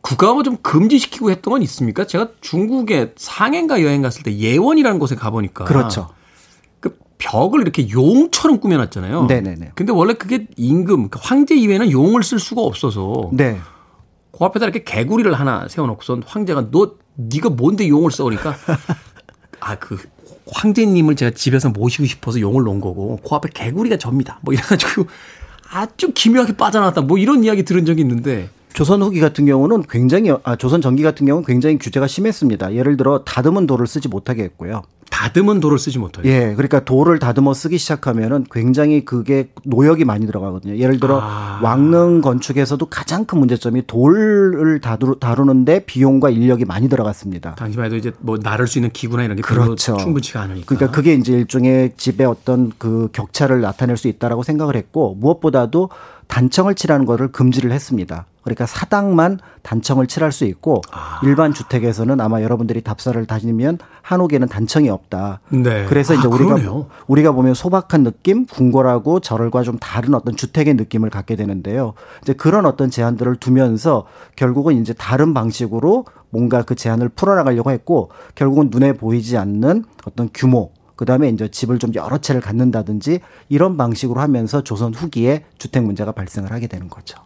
[0.00, 2.06] 국가가 뭐좀 금지시키고 했던 건 있습니까?
[2.06, 5.66] 제가 중국에 상해인가 여행 갔을 때 예원이라는 곳에 가보니까.
[5.66, 6.08] 그렇죠.
[7.18, 9.26] 그 벽을 이렇게 용처럼 꾸며놨잖아요.
[9.26, 9.72] 네네네.
[9.74, 13.58] 근데 원래 그게 임금, 그 황제 이외에는 용을 쓸 수가 없어서 네.
[14.32, 18.54] 그 앞에다 이렇게 개구리를 하나 세워놓고선 황제가 너 네가 뭔데 용을 써 그러니까
[19.60, 19.98] 아 그
[20.50, 24.38] 황제님을 제가 집에서 모시고 싶어서 용을 놓은 거고 그 앞에 개구리가 접니다.
[24.42, 25.06] 뭐 이래가지고
[25.70, 27.02] 아주 기묘하게 빠져나왔다.
[27.02, 31.26] 뭐 이런 이야기 들은 적이 있는데 조선 후기 같은 경우는 굉장히 아 조선 전기 같은
[31.26, 32.74] 경우는 굉장히 규제가 심했습니다.
[32.74, 34.82] 예를 들어 다듬은 돌을 쓰지 못하게 했고요.
[35.18, 36.28] 다듬은 돌을 쓰지 못하게.
[36.30, 40.76] 예, 그러니까 돌을 다듬어 쓰기 시작하면은 굉장히 그게 노역이 많이 들어가거든요.
[40.76, 41.58] 예를 들어 아.
[41.60, 47.56] 왕릉 건축에서도 가장 큰 문제점이 돌을 다루, 다루는데 비용과 인력이 많이 들어갔습니다.
[47.56, 49.96] 당시만 해도 이제 뭐 나를 수 있는 기구나 이런 게 그렇죠.
[49.96, 50.66] 충분치가 않으니까.
[50.66, 55.90] 그러니까 그게 이제 일종의 집의 어떤 그 격차를 나타낼 수 있다라고 생각을 했고 무엇보다도
[56.28, 58.26] 단청을 칠하는 거를 금지를 했습니다.
[58.42, 61.20] 그러니까 사당만 단청을 칠할 수 있고 아.
[61.22, 65.40] 일반 주택에서는 아마 여러분들이 답사를 다니면 한옥에는 단청이 없다.
[65.50, 65.84] 네.
[65.86, 66.86] 그래서 이제 아, 우리가 그러네요.
[67.08, 71.92] 우리가 보면 소박한 느낌, 궁궐하고 절과 좀 다른 어떤 주택의 느낌을 갖게 되는데요.
[72.22, 74.06] 이제 그런 어떤 제한들을 두면서
[74.36, 80.70] 결국은 이제 다른 방식으로 뭔가 그 제한을 풀어나가려고 했고 결국은 눈에 보이지 않는 어떤 규모
[80.98, 86.50] 그다음에 이제 집을 좀 여러 채를 갖는다든지 이런 방식으로 하면서 조선 후기에 주택 문제가 발생을
[86.50, 87.16] 하게 되는 거죠.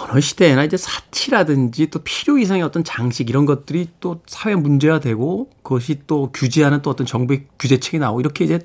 [0.00, 5.48] 어느 시대에나 이제 사치라든지 또 필요 이상의 어떤 장식 이런 것들이 또 사회 문제가 되고
[5.62, 8.58] 그것이 또 규제하는 또 어떤 정부의 규제책이 나오고 이렇게 이제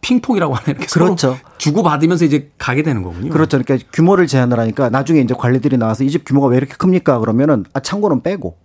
[0.00, 1.16] 핑퐁이라고 하나 이렇게 그렇죠.
[1.16, 3.30] 서로 주고 받으면서 이제 가게 되는 거군요.
[3.32, 3.58] 그렇죠.
[3.60, 7.18] 그러니까 규모를 제한을 하니까 나중에 이제 관리들이 나와서 이 집 규모가 왜 이렇게 큽니까?
[7.18, 8.56] 그러면은 아 창고는 빼고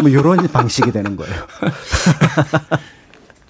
[0.00, 1.34] 뭐 이런 방식이 되는 거예요.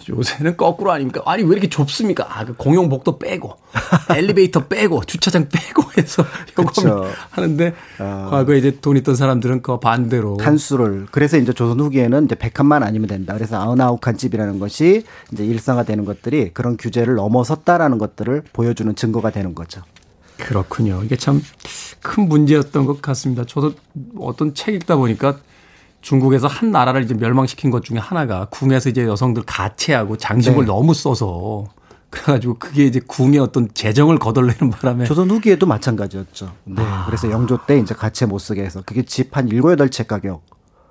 [0.08, 1.22] 요새는 거꾸로 아닙니까?
[1.26, 2.26] 아니 왜 이렇게 좁습니까?
[2.28, 3.56] 아, 그 공용 복도 빼고
[4.14, 6.24] 엘리베이터 빼고 주차장 빼고 해서.
[6.58, 12.34] 요거 하는데 과거에 이제 돈 있던 사람들은 그 반대로 칸수를 그래서 이제 조선 후기에는 이제
[12.34, 13.34] 100칸만 아니면 된다.
[13.34, 19.54] 그래서 아흔아홉 칸 집이라는 것이 이제 일상화되는 것들이 그런 규제를 넘어섰다라는 것들을 보여주는 증거가 되는
[19.54, 19.82] 거죠.
[20.38, 21.02] 그렇군요.
[21.04, 21.40] 이게 참
[22.02, 23.44] 큰 문제였던 것 같습니다.
[23.44, 23.74] 저도
[24.18, 25.36] 어떤 책 읽다 보니까
[26.00, 30.66] 중국에서 한 나라를 이제 멸망시킨 것 중에 하나가 궁에서 이제 여성들 가채하고 장식을 네.
[30.66, 31.64] 너무 써서
[32.08, 36.52] 그래가지고 그게 이제 궁의 어떤 재정을 거덜내는 바람에 조선 후기에도 마찬가지였죠.
[36.64, 36.82] 네.
[37.06, 40.40] 그래서 영조 때 이제 가채 못 쓰게 해서 그게 집 한 일곱 여덟 채 가격까지도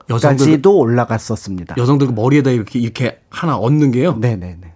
[0.09, 1.75] 여성들 올라갔었습니다.
[1.77, 4.15] 여성들 그 머리에다 이렇게 이렇게 하나 얹는 게요.
[4.15, 4.73] 네네네.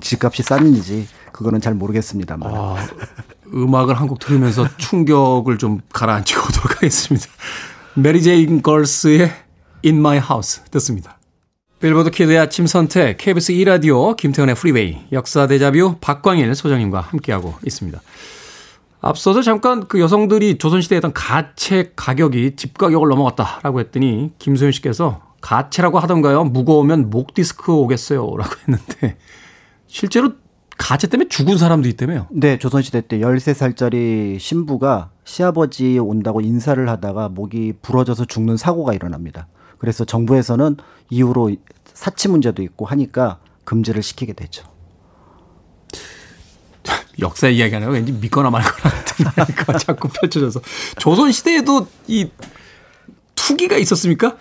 [0.00, 2.50] 집값이 싼지 그거는 잘 모르겠습니다만.
[2.54, 2.76] 아,
[3.54, 7.26] 음악을 한 곡 들으면서 충격을 좀 가라앉히고 오도록 하겠습니다.
[7.94, 9.30] 메리 제인 걸스의
[9.84, 11.18] In My House 듣습니다.
[11.78, 18.00] 빌보드 키드의 아침 선택 KBS 2라디오 김태훈의 프리웨이 역사 데자뷰 박광일 소장님과 함께하고 있습니다.
[19.02, 25.98] 앞서서 잠깐 그 여성들이 조선시대에 했던 가채 가격이 집 가격을 넘어갔다라고 했더니 김소연 씨께서 가채라고
[25.98, 26.44] 하던가요?
[26.44, 28.20] 무거우면 목 디스크 오겠어요.
[28.38, 29.18] 라고 했는데
[29.86, 30.32] 실제로
[30.78, 32.28] 가채 때문에 죽은 사람도 있다며요.
[32.30, 39.46] 네, 조선시대 때 13살짜리 신부가 시아버지 온다고 인사를 하다가 목이 부러져서 죽는 사고가 일어납니다.
[39.78, 40.76] 그래서 정부에서는
[41.10, 41.56] 이후로
[41.92, 44.64] 사치 문제도 있고 하니까 금지를 시키게 되죠.
[47.20, 50.60] 역사 이야기하는 거 왠지 믿거나 말거나 같은 이야기가 자꾸 펼쳐져서
[50.98, 52.28] 조선 시대에도 이
[53.52, 54.36] 투기가 있었습니까?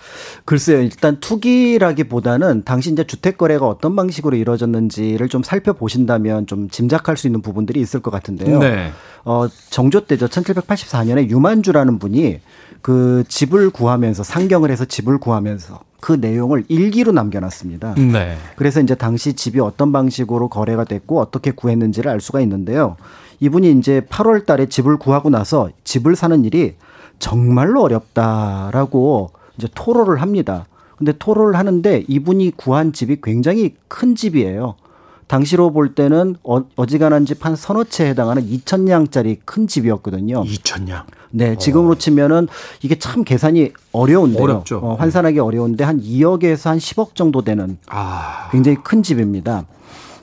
[0.45, 7.27] 글쎄요, 일단 투기라기보다는 당시 이제 주택 거래가 어떤 방식으로 이루어졌는지를 좀 살펴보신다면 좀 짐작할 수
[7.27, 8.59] 있는 부분들이 있을 것 같은데요.
[8.59, 8.91] 네.
[9.25, 10.27] 어, 정조 때죠.
[10.27, 12.39] 1784년에 유만주라는 분이
[12.81, 17.95] 그 집을 구하면서 상경을 해서 집을 구하면서 그 내용을 일기로 남겨놨습니다.
[17.95, 18.35] 네.
[18.55, 22.97] 그래서 이제 당시 집이 어떤 방식으로 거래가 됐고 어떻게 구했는지를 알 수가 있는데요.
[23.39, 26.75] 이분이 이제 8월 달에 집을 구하고 나서 집을 사는 일이
[27.21, 30.65] 정말로 어렵다라고 이제 토로를 합니다.
[30.97, 34.75] 근데 토로를 하는데 이분이 구한 집이 굉장히 큰 집이에요.
[35.27, 40.43] 당시로 볼 때는 어, 어지간한 집 한 서너 채에 해당하는 2천냥짜리 큰 집이었거든요.
[40.43, 41.03] 2천냥.
[41.31, 42.49] 네, 지금으로 치면은
[42.81, 44.43] 이게 참 계산이 어려운데요.
[44.43, 44.79] 어렵죠.
[44.79, 48.49] 어, 환산하기 어려운데 한 2억에서 한 10억 정도 되는 아.
[48.51, 49.65] 굉장히 큰 집입니다.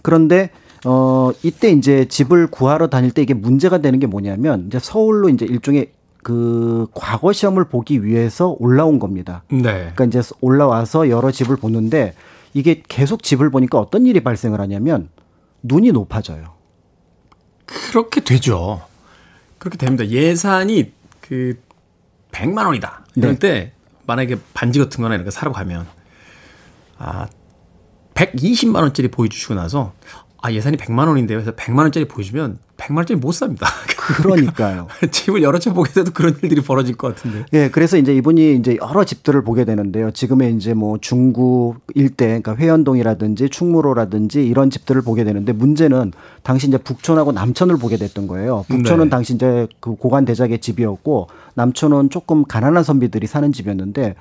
[0.02, 0.50] 그런데
[0.84, 5.44] 어 이때 이제 집을 구하러 다닐 때 이게 문제가 되는 게 뭐냐면 이제 서울로 이제
[5.46, 5.90] 일종의
[6.28, 9.44] 그 과거 시험을 보기 위해서 올라온 겁니다.
[9.48, 9.90] 네.
[9.94, 12.12] 그러니까 이제 올라와서 여러 집을 보는데
[12.52, 15.08] 이게 계속 집을 보니까 어떤 일이 발생을 하냐면
[15.62, 16.52] 눈이 높아져요.
[17.64, 18.82] 그렇게 되죠.
[19.56, 20.06] 그렇게 됩니다.
[20.06, 21.58] 예산이 그
[22.30, 23.06] 100만 원이다.
[23.14, 23.38] 이럴 네.
[23.38, 23.72] 때
[24.04, 25.86] 만약에 반지 같은 거나 이런 거 사러 가면
[26.98, 27.26] 아
[28.12, 29.94] 120만 원짜리 보여주시고 나서
[30.40, 31.38] 아, 예산이 100만 원인데요.
[31.38, 33.66] 그래서 100만 원짜리 보여주면 100만 원짜리 못 삽니다.
[34.22, 34.86] 그러니까요.
[35.10, 37.44] 집을 여러 채 보게 돼도 그런 일들이 벌어질 것 같은데.
[37.52, 40.12] 예, 그래서 이제 이분이 이제 여러 집들을 보게 되는데요.
[40.12, 46.12] 지금의 이제 뭐 중구 일대, 그러니까 회원동이라든지 충무로라든지 이런 집들을 보게 되는데 문제는
[46.44, 48.64] 당시 이제 북촌하고 남촌을 보게 됐던 거예요.
[48.68, 49.10] 북촌은 네.
[49.10, 54.14] 당시 이제 그 고관 대작의 집이었고 남촌은 조금 가난한 선비들이 사는 집이었는데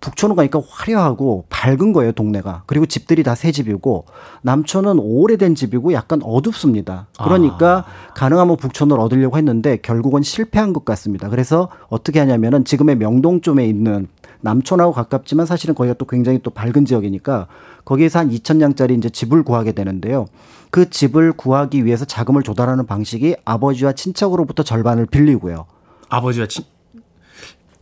[0.00, 2.64] 북촌은 가니까 화려하고 밝은 거예요, 동네가.
[2.66, 4.06] 그리고 집들이 다 새 집이고
[4.42, 7.08] 남촌은 오래된 집이고 약간 어둡습니다.
[7.22, 7.84] 그러니까
[8.14, 11.28] 가능하면 북촌을 얻으려고 했는데 결국은 실패한 것 같습니다.
[11.28, 14.08] 그래서 어떻게 하냐면은 지금의 명동 쪽에 있는
[14.40, 17.48] 남촌하고 가깝지만 사실은 거기가 또 굉장히 또 밝은 지역이니까
[17.84, 20.26] 거기에서 한 2천냥짜리 이제 집을 구하게 되는데요.
[20.70, 25.64] 그 집을 구하기 위해서 자금을 조달하는 방식이 아버지와 친척으로부터 절반을 빌리고요.
[26.10, 26.73] 아버지와 친, 그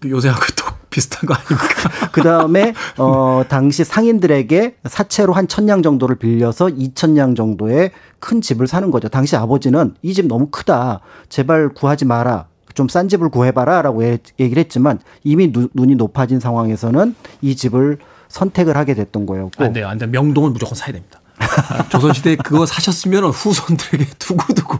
[0.04, 2.08] 요새하고 또 비슷한 거 아닙니까?
[2.12, 8.90] 그 다음에 어 당시 상인들에게 사채로 한 천냥 정도를 빌려서 이천냥 정도의 큰 집을 사는
[8.90, 9.08] 거죠.
[9.08, 11.00] 당시 아버지는 이 집 너무 크다.
[11.28, 12.46] 제발 구하지 마라.
[12.74, 17.98] 좀 싼 집을 구해봐라 라고 얘기를 했지만 이미 누, 눈이 높아진 상황에서는 이 집을
[18.28, 19.62] 선택을 하게 됐던 거였고.
[19.62, 20.08] 안 돼요, 안 돼요.
[20.10, 21.20] 명동은 무조건 사야 됩니다.
[21.38, 24.78] 아, 조선시대에 그거 사셨으면 후손들에게 두고두고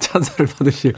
[0.00, 0.94] 찬사를 받으실.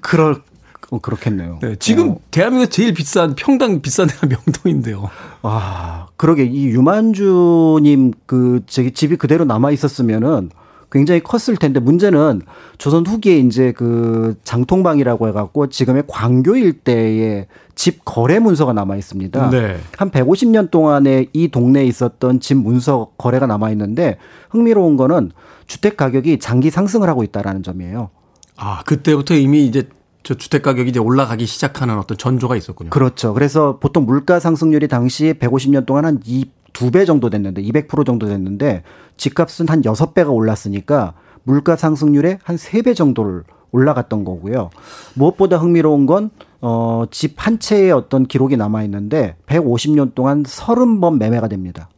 [0.00, 0.42] 그럴
[0.90, 1.58] 어, 그렇겠네요.
[1.60, 2.16] 네, 지금 어.
[2.30, 5.10] 대한민국에서 제일 비싼 평당 비싼 데가 명동인데요.
[5.42, 10.50] 아, 그러게 이 유만주님 그 저기 집이 그대로 남아 있었으면은
[10.90, 12.42] 굉장히 컸을 텐데 문제는
[12.78, 19.50] 조선 후기에 이제 그 장통방이라고 해갖고 지금의 광교 일대에 집 거래 문서가 남아 있습니다.
[19.50, 19.76] 네.
[19.98, 24.16] 한 150년 동안에 이 동네에 있었던 집 문서 거래가 남아 있는데
[24.48, 25.32] 흥미로운 거는
[25.66, 28.08] 주택 가격이 장기 상승을 하고 있다라는 점이에요.
[28.56, 29.88] 아 그때부터 이미 이제
[30.28, 32.90] 저 주택 가격이 이제 올라가기 시작하는 어떤 전조가 있었군요.
[32.90, 33.32] 그렇죠.
[33.32, 38.82] 그래서 보통 물가 상승률이 당시 150년 동안 한이두배 정도 됐는데 200% 정도 됐는데
[39.16, 41.14] 집값은 한 6배가 올랐으니까
[41.44, 44.68] 물가 상승률의 한 3배 정도를 올라갔던 거고요.
[45.14, 46.28] 무엇보다 흥미로운 건
[46.60, 51.88] 어, 집 한 채의 어떤 기록이 남아 있는데 150년 동안 30번 매매가 됩니다.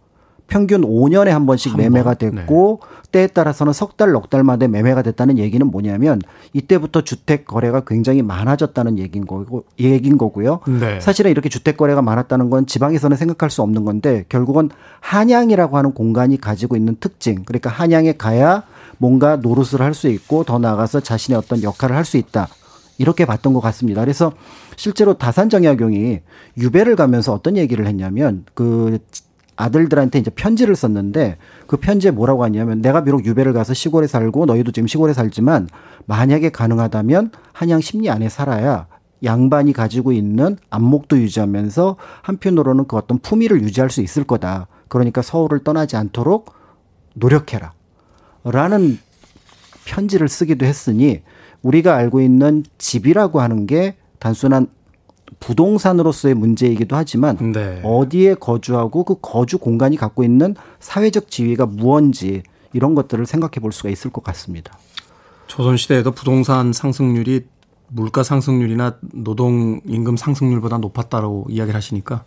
[0.50, 2.16] 평균 5년에 한 번씩 한 매매가 번?
[2.16, 2.80] 됐고
[3.12, 6.20] 때에 따라서는 석 달, 넉 달마다 매매가 됐다는 얘기는 뭐냐면
[6.52, 10.60] 이때부터 주택 거래가 굉장히 많아졌다는 얘기인 거고 얘기인 거고요.
[10.66, 11.00] 네.
[11.00, 14.70] 사실은 이렇게 주택 거래가 많았다는 건 지방에서는 생각할 수 없는 건데 결국은
[15.00, 17.44] 한양이라고 하는 공간이 가지고 있는 특징.
[17.44, 18.64] 그러니까 한양에 가야
[18.98, 22.48] 뭔가 노릇을 할 수 있고 더 나아가서 자신의 어떤 역할을 할 수 있다.
[22.98, 24.02] 이렇게 봤던 것 같습니다.
[24.02, 24.32] 그래서
[24.76, 26.20] 실제로 다산 정약용이
[26.58, 28.98] 유배를 가면서 어떤 얘기를 했냐면 그
[29.60, 31.36] 아들들한테 이제 편지를 썼는데
[31.66, 35.68] 그 편지에 뭐라고 하냐면 내가 비록 유배를 가서 시골에 살고 너희도 지금 시골에 살지만
[36.06, 38.86] 만약에 가능하다면 한양 심리 안에 살아야
[39.22, 44.66] 양반이 가지고 있는 안목도 유지하면서 한편으로는 그 어떤 품위를 유지할 수 있을 거다.
[44.88, 46.54] 그러니까 서울을 떠나지 않도록
[47.14, 47.72] 노력해라.
[48.44, 48.98] 라는
[49.84, 51.22] 편지를 쓰기도 했으니
[51.62, 54.68] 우리가 알고 있는 집이라고 하는 게 단순한
[55.38, 57.80] 부동산으로서의 문제이기도 하지만 네.
[57.84, 63.88] 어디에 거주하고 그 거주 공간이 갖고 있는 사회적 지위가 무언지 이런 것들을 생각해 볼 수가
[63.90, 64.78] 있을 것 같습니다.
[65.46, 67.46] 조선 시대에도 부동산 상승률이
[67.88, 72.24] 물가 상승률이나 노동 임금 상승률보다 높았다고 이야기를 하시니까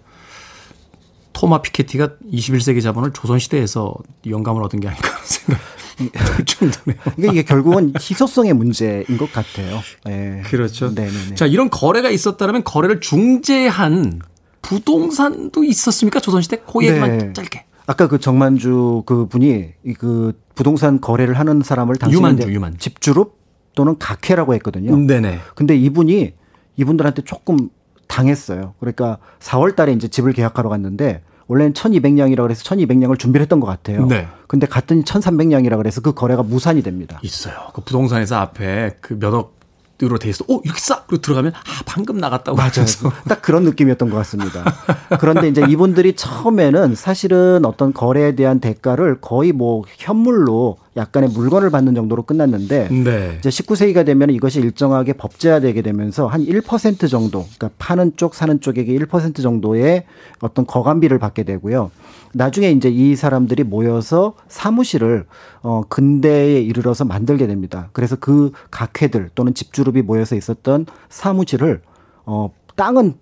[1.32, 3.95] 토마 피케티가 21세기 자본을 조선 시대에서
[4.28, 5.56] 영감을 얻은 게 아닐까 들
[6.46, 6.98] 정도네요.
[7.04, 9.80] 그러니까 이게 결국은 희소성의 문제인 것 같아요.
[10.10, 10.41] 예.
[10.46, 10.89] 그렇죠.
[10.94, 11.36] 네네네.
[11.36, 14.22] 자, 이런 거래가 있었다면 거래를 중재한
[14.62, 16.20] 부동산도 있었습니까?
[16.20, 16.62] 조선시대?
[16.72, 17.34] 그 얘기만 네.
[17.34, 17.66] 짧게.
[17.86, 22.78] 아까 그 정만주 그 분이 이그 부동산 거래를 하는 사람을 당시 유만주, 유만주.
[22.78, 23.38] 집주룹
[23.76, 24.96] 또는 각회라고 했거든요.
[24.96, 25.39] 네네.
[25.56, 26.34] 근데 이분이
[26.78, 27.70] 이분들한테 조금
[28.08, 28.74] 당했어요.
[28.80, 34.06] 그러니까 4월 달에 이제 집을 계약하러 갔는데 원래는 1200냥이라고 그래서 1200냥을 준비를 했던 것 같아요.
[34.08, 34.28] 네.
[34.48, 37.20] 근데 갔더니 1300냥이라 그래서 그 거래가 무산이 됩니다.
[37.22, 37.54] 있어요.
[37.74, 39.64] 그 부동산에서 앞에 그 몇 억
[40.02, 40.44] 으로 돼 있어.
[40.50, 41.08] 오, 이렇게 싹!
[41.08, 42.58] 그리고 들어가면, 아, 방금 나갔다고.
[42.58, 43.10] 하면서.
[43.30, 44.64] 딱 그런 느낌이었던 것 같습니다.
[45.22, 51.96] 그런데 이제 이분들이 처음에는 사실은 어떤 거래에 대한 대가를 거의 뭐 현물로 약간의 물건을 받는
[51.96, 53.36] 정도로 끝났는데 네.
[53.39, 58.94] 이제 19세기가 되면 이것이 일정하게 법제화되게 되면서 한 1% 정도, 그러니까 파는 쪽 사는 쪽에게
[58.94, 60.06] 1% 정도의
[60.39, 61.91] 어떤 거감비를 받게 되고요.
[62.34, 65.26] 나중에 이제 이 사람들이 모여서 사무실을
[65.62, 67.89] 어 근대에 이르러서 만들게 됩니다.
[67.94, 71.82] 그래서 그 각회들 또는 집주룹이 모여서 있었던 사무실을
[72.26, 73.16] 어 땅은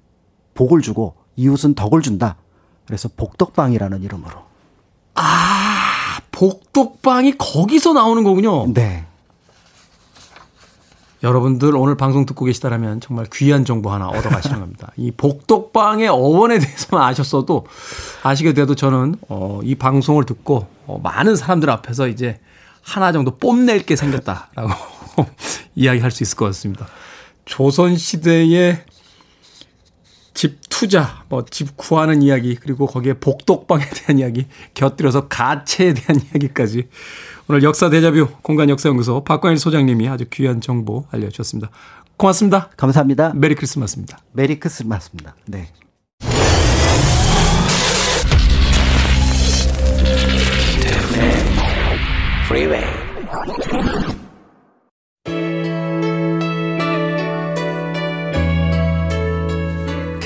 [0.53, 2.37] 복을 주고 이웃은 덕을 준다.
[2.85, 4.51] 그래서 복덕방이라는 이름으로.
[6.41, 8.73] 복덕방이 거기서 나오는 거군요.
[8.73, 9.05] 네.
[11.21, 14.91] 여러분들 오늘 방송 듣고 계시다라면 정말 귀한 정보 하나 얻어가시는 겁니다.
[14.97, 17.67] 이 복덕방의 어원에 대해서만 아셨어도
[18.23, 22.39] 아시게 돼도 저는 어, 이 방송을 듣고 어, 많은 사람들 앞에서 이제
[22.81, 24.73] 하나 정도 뽐낼 게 생겼다라고
[25.75, 26.87] 이야기할 수 있을 것 같습니다.
[27.45, 28.83] 조선 시대의
[30.33, 36.87] 집 투자, 뭐 집 구하는 이야기, 그리고 거기에 복덕방에 대한 이야기, 곁들여서 가채에 대한 이야기까지
[37.47, 41.69] 오늘 역사 데자뷰 공간 역사연구소 박광일 소장님이 아주 귀한 정보 알려주셨습니다.
[42.17, 42.69] 고맙습니다.
[42.77, 43.33] 감사합니다.
[43.35, 44.19] 메리 크리스마스입니다.
[44.31, 45.35] 메리 크리스마스입니다.
[45.47, 45.69] 네.
[52.47, 53.00] Freeway.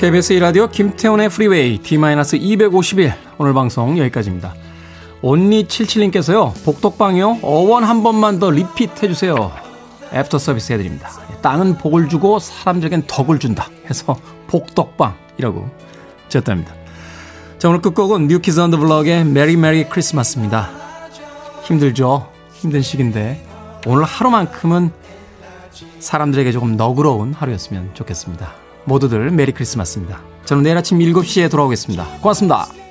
[0.06, 4.54] KBS 1라디오 김태훈의 프리웨이 D-251 오늘 방송 여기까지입니다.
[5.20, 6.54] 온리77님께서요.
[6.64, 7.40] 복덕방이요.
[7.42, 9.50] 어원 한 번만 더 repeat 해주세요.
[10.12, 11.10] 애프터 서비스 해드립니다.
[11.42, 15.68] 땅은 복을 주고 사람들에겐 덕을 준다 해서 복덕방이라고
[16.28, 16.72] 지었답니다.
[17.58, 20.70] 자 오늘 끝곡은 New Kids on the Block의 Merry Merry Christmas입니다.
[21.64, 22.30] 힘들죠?
[22.52, 23.44] 힘든 시기인데
[23.88, 24.92] 오늘 하루만큼은
[25.98, 28.65] 사람들에게 조금 너그러운 하루였으면 좋겠습니다.
[28.86, 30.20] 모두들 메리 크리스마스입니다.
[30.44, 32.04] 저는 내일 아침 7시에 돌아오겠습니다.
[32.22, 32.85] 고맙습니다.